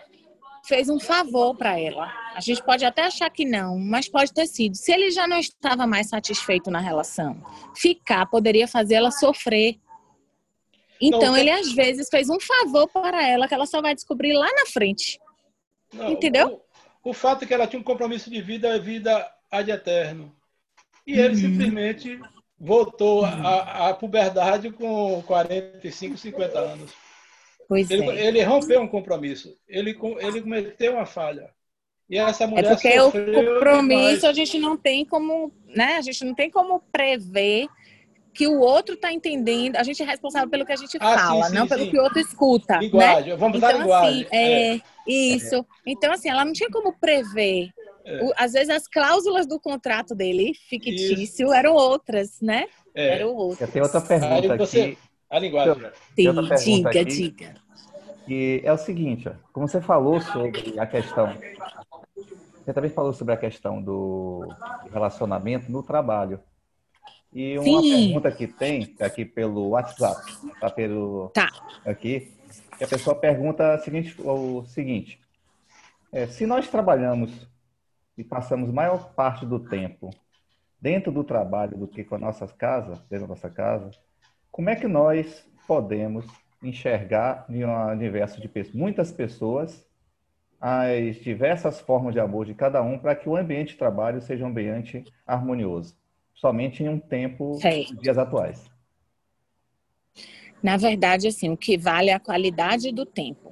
[0.66, 2.12] fez um favor para ela.
[2.36, 4.76] A gente pode até achar que não, mas pode ter sido.
[4.76, 7.41] Se ele já não estava mais satisfeito na relação,
[7.76, 9.80] ficar poderia fazer ela sofrer.
[11.02, 14.34] Então, não, ele às vezes fez um favor para ela que ela só vai descobrir
[14.34, 15.20] lá na frente.
[15.93, 16.62] Não, Entendeu?
[17.04, 20.36] O, o, fato é que ela tinha um compromisso de vida, é vida ad eterno.
[21.06, 21.36] E ele uhum.
[21.36, 22.20] simplesmente
[22.60, 26.91] voltou à, à puberdade com 45, 50 anos.
[27.68, 28.28] Pois ele, é.
[28.28, 29.56] ele rompeu um compromisso.
[29.68, 31.50] Ele, ele cometeu uma falha.
[32.10, 34.24] E essa é mulher é porque o compromisso demais.
[34.24, 35.98] a gente não tem como, né?
[35.98, 37.68] A gente não tem como prever
[38.38, 39.78] que o outro está entendendo.
[39.78, 41.70] A gente é responsável pelo que a gente ah, fala, sim, sim, não sim.
[41.70, 42.78] pelo que o outro escuta.
[42.78, 43.36] Linguagem, né?
[43.36, 44.22] vamos então, dar linguagem.
[44.22, 45.66] Assim, é, é, isso.
[45.86, 47.70] Então, assim, ela não tinha como prever.
[48.06, 48.24] É.
[48.24, 51.54] O, às vezes as cláusulas do contrato dele, fictício, isso.
[51.54, 52.68] eram outras, né?
[52.94, 53.16] É.
[53.16, 53.70] Eram outras.
[53.72, 54.82] Tem outra pergunta você...
[54.82, 54.98] aqui.
[55.30, 55.92] A linguagem.
[56.58, 57.56] Sim, diga, aqui, diga.
[58.28, 61.36] E é o seguinte, como você falou sobre a questão,
[62.64, 64.48] você também falou sobre a questão do
[64.92, 66.40] relacionamento no trabalho.
[67.34, 68.05] E uma Sim.
[68.05, 70.21] pergunta que tem aqui pelo WhatsApp,
[70.59, 71.49] tá pelo tá.
[71.86, 72.34] aqui,
[72.78, 75.19] que a pessoa pergunta o seguinte, o seguinte
[76.11, 77.47] é, se nós trabalhamos
[78.17, 80.09] e passamos maior parte do tempo
[80.82, 83.91] dentro do trabalho do que com a nossa casa, dentro da nossa casa,
[84.51, 86.25] como é que nós podemos
[86.63, 89.86] enxergar em um universo de muitas pessoas
[90.59, 94.43] as diversas formas de amor de cada um para que o ambiente de trabalho seja
[94.43, 95.95] um ambiente harmonioso,
[96.38, 98.70] somente em um tempo dos dias atuais?
[100.62, 103.52] Na verdade, assim, o que vale é a qualidade do tempo.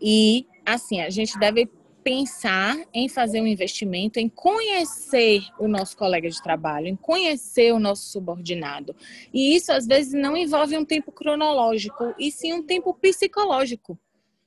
[0.00, 1.68] E, assim, a gente deve
[2.02, 7.80] pensar em fazer um investimento, em conhecer o nosso colega de trabalho, em conhecer o
[7.80, 8.94] nosso subordinado.
[9.32, 13.98] E isso, às vezes, não envolve um tempo cronológico, e sim um tempo psicológico,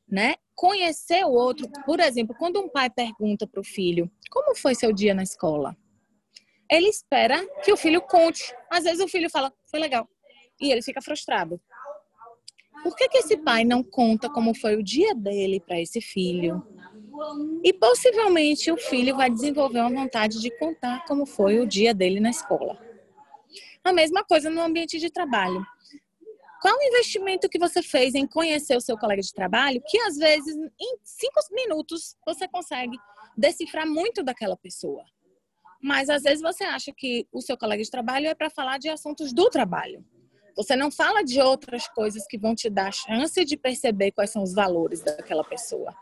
[0.10, 0.36] né?
[0.56, 1.70] Conhecer o outro.
[1.86, 5.76] Por exemplo, quando um pai pergunta para o filho, como foi seu dia na escola?
[6.70, 8.53] Ele espera que o filho conte.
[8.70, 10.07] Às vezes o filho fala, foi legal.
[10.61, 11.59] E ele fica frustrado.
[12.84, 16.65] Por que, que esse pai não conta como foi o dia dele para esse filho?
[17.63, 22.20] E possivelmente o filho vai desenvolver uma vontade de contar como foi o dia dele
[22.20, 22.80] na escola.
[23.84, 25.65] A mesma coisa no ambiente de trabalho.
[26.61, 30.17] Qual o investimento que você fez em conhecer o seu colega de trabalho que às
[30.17, 32.97] vezes em cinco minutos você consegue
[33.38, 35.03] decifrar muito daquela pessoa?
[35.82, 38.89] Mas às vezes você acha que o seu colega de trabalho é para falar de
[38.89, 40.03] assuntos do trabalho.
[40.55, 44.43] Você não fala de outras coisas que vão te dar chance de perceber quais são
[44.43, 45.95] os valores daquela pessoa.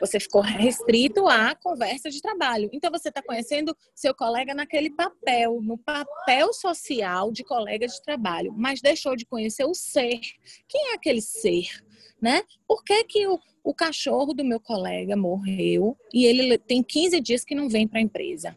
[0.00, 2.70] Você ficou restrito à conversa de trabalho.
[2.72, 8.52] Então, você está conhecendo seu colega naquele papel, no papel social de colega de trabalho,
[8.56, 10.20] mas deixou de conhecer o ser.
[10.66, 11.84] Quem é aquele ser?
[12.20, 12.42] Né?
[12.66, 17.44] Por que, que o, o cachorro do meu colega morreu e ele tem 15 dias
[17.44, 18.56] que não vem para a empresa?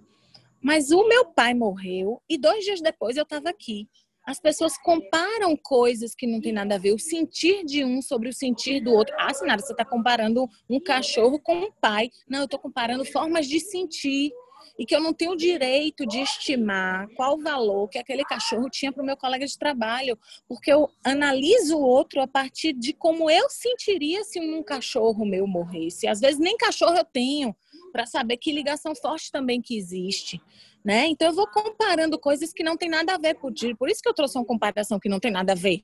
[0.64, 3.89] Mas o meu pai morreu e dois dias depois eu estava aqui.
[4.26, 6.93] As pessoas comparam coisas que não tem nada a ver.
[6.93, 9.14] O sentir de um sobre o sentir do outro.
[9.20, 12.09] Ah, Sinara, você está comparando um cachorro com um pai.
[12.30, 14.32] Não, eu estou comparando formas de sentir.
[14.80, 18.93] E que eu não tenho o direito de estimar qual valor que aquele cachorro tinha
[18.93, 20.18] para o meu colega de trabalho.
[20.47, 25.45] Porque eu analiso o outro a partir de como eu sentiria se um cachorro meu
[25.45, 26.07] morresse.
[26.07, 27.53] Às vezes nem cachorro eu tenho,
[27.94, 30.41] para saber que ligação forte também que existe
[30.84, 31.08] né?
[31.08, 34.10] Então eu vou comparando coisas que não tem nada a ver por Por isso que
[34.10, 35.82] eu trouxe uma comparação que não tem nada a ver,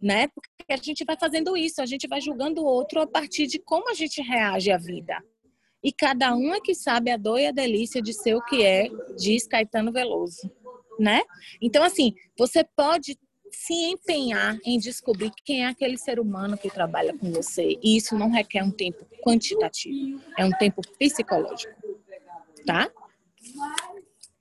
[0.00, 0.28] né?
[0.28, 3.58] Porque a gente vai fazendo isso, a gente vai julgando o outro a partir de
[3.58, 5.22] como a gente reage à vida.
[5.82, 8.62] E cada um é que sabe a dor e a delícia de ser o que
[8.62, 10.50] é, diz Caetano Veloso,
[10.98, 11.22] né?
[11.60, 13.18] Então assim, você pode
[13.54, 17.78] se empenhar em descobrir quem é aquele ser humano que trabalha com você.
[17.82, 21.72] E isso não requer um tempo quantitativo, é um tempo psicológico,
[22.66, 22.90] tá?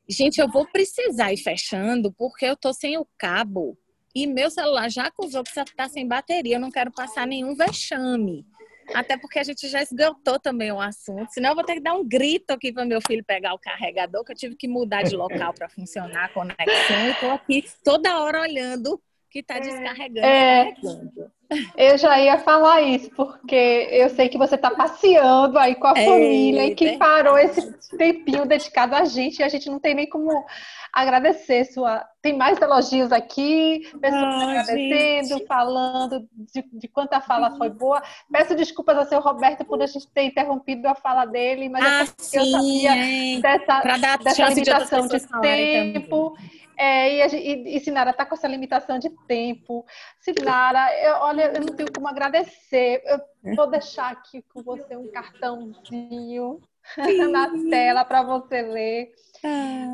[0.10, 3.78] Gente, eu vou precisar ir fechando porque eu tô sem o cabo
[4.14, 6.58] e meu celular já acusou que está sem bateria.
[6.58, 8.46] Eu não quero passar nenhum vexame.
[8.94, 11.32] Até porque a gente já esgotou também o assunto.
[11.32, 14.24] Senão eu vou ter que dar um grito aqui para meu filho pegar o carregador,
[14.24, 17.10] que eu tive que mudar de local para funcionar a conexão.
[17.10, 20.28] E tô aqui toda hora olhando que está descarregando.
[20.28, 21.32] É, descarregando.
[21.78, 25.94] Eu já ia falar isso, porque eu sei que você está passeando aí com a
[25.96, 29.94] é, família e que parou esse tempinho dedicado a gente e a gente não tem
[29.96, 30.46] nem como
[30.94, 32.06] agradecer sua.
[32.22, 35.48] Tem mais elogios aqui, pessoas oh, agradecendo, gente.
[35.48, 38.02] falando de, de quanta fala foi boa.
[38.32, 42.02] Peço desculpas ao seu Roberto por a gente ter interrompido a fala dele, mas ah,
[42.02, 43.40] é porque sim, eu sabia é.
[43.42, 46.36] dessa, dessa limitação de, de tempo.
[46.78, 49.86] É, e, a, e, e Sinara está com essa limitação de tempo.
[50.20, 53.02] Sinara, eu, olha, eu não tenho como agradecer.
[53.06, 56.60] Eu vou deixar aqui com você um cartãozinho
[57.32, 59.12] na tela para você ler.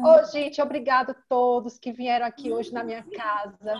[0.05, 3.79] Oh, gente, obrigado a todos que vieram aqui hoje na minha casa.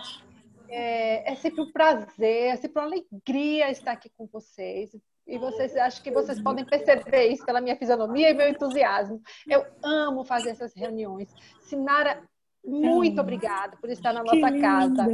[0.68, 4.90] É, é sempre um prazer, é sempre uma alegria estar aqui com vocês.
[5.26, 9.22] E vocês acho que vocês podem perceber isso pela minha fisionomia e meu entusiasmo.
[9.48, 11.32] Eu amo fazer essas reuniões.
[11.60, 12.20] Sinara
[12.64, 15.06] muito ah, obrigada por estar na nossa casa.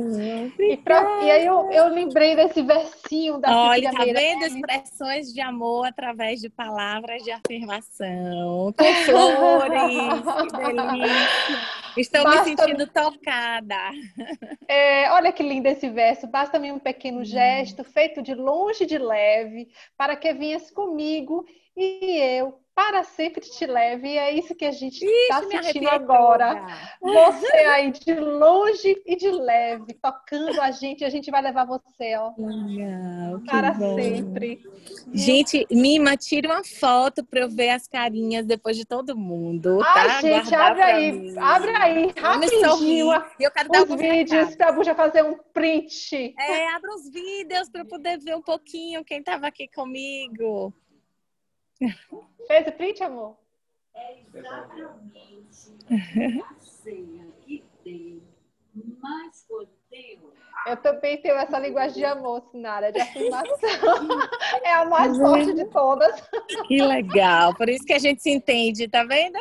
[0.58, 5.40] E, pra, e, aí eu, eu lembrei desse versinho da Olha, tá vendo expressões de
[5.40, 9.92] amor através de palavras de afirmação, com flores,
[10.50, 11.16] que delícia.
[11.96, 12.50] Estou Basta...
[12.50, 13.90] me sentindo tocada.
[14.68, 16.26] É, olha que lindo esse verso.
[16.26, 17.24] Basta-me um pequeno hum.
[17.24, 23.66] gesto, feito de longe de leve, para que vinhas comigo e eu para sempre te
[23.66, 24.06] leve.
[24.06, 26.66] E é isso que a gente está sentindo agora.
[27.00, 32.14] Você aí de longe e de leve, tocando a gente, a gente vai levar você,
[32.16, 32.32] ó.
[32.36, 33.96] Legal, para bom.
[33.96, 34.62] sempre.
[35.10, 39.80] Gente, Mima, tira uma foto para eu ver as carinhas depois de todo mundo.
[39.82, 40.20] Ai, tá?
[40.20, 41.38] gente, abre aí, mim.
[41.38, 43.10] abre aí, rapidinho.
[43.40, 46.34] Eu quero dar os vídeos para a Buja fazer um print.
[46.38, 50.74] É, abre os vídeos para poder ver um pouquinho quem estava aqui comigo.
[52.46, 53.36] Fez o print, amor?
[53.94, 55.76] É exatamente
[56.42, 58.22] a senha que tem
[59.00, 60.36] mais conteúdo.
[60.66, 63.48] Eu também tenho essa linguagem de amor, Sinara, de afirmação.
[64.62, 66.28] é a mais forte de todas.
[66.66, 67.54] Que legal.
[67.54, 69.38] Por isso que a gente se entende, tá vendo?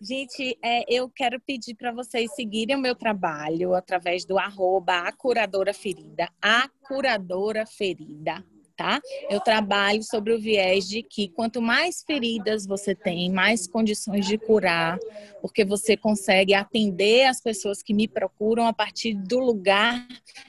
[0.00, 5.12] Gente, é, eu quero pedir para vocês seguirem o meu trabalho através do arroba a
[5.12, 8.44] curadora ferida, a curadora ferida,
[8.76, 9.00] tá?
[9.30, 14.36] Eu trabalho sobre o viés de que quanto mais feridas você tem, mais condições de
[14.36, 14.98] curar,
[15.40, 20.06] porque você consegue atender as pessoas que me procuram a partir do lugar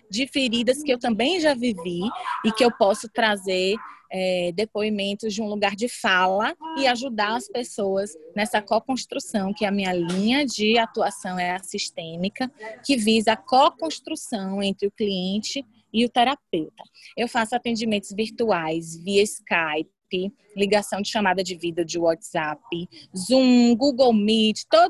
[0.09, 2.01] de feridas que eu também já vivi
[2.43, 3.75] e que eu posso trazer
[4.11, 9.71] é, depoimentos de um lugar de fala e ajudar as pessoas nessa co-construção, que a
[9.71, 12.51] minha linha de atuação é a sistêmica,
[12.85, 16.83] que visa a co-construção entre o cliente e o terapeuta.
[17.15, 22.61] Eu faço atendimentos virtuais via Skype, ligação de chamada de vídeo de WhatsApp,
[23.15, 24.85] Zoom, Google Meet, todos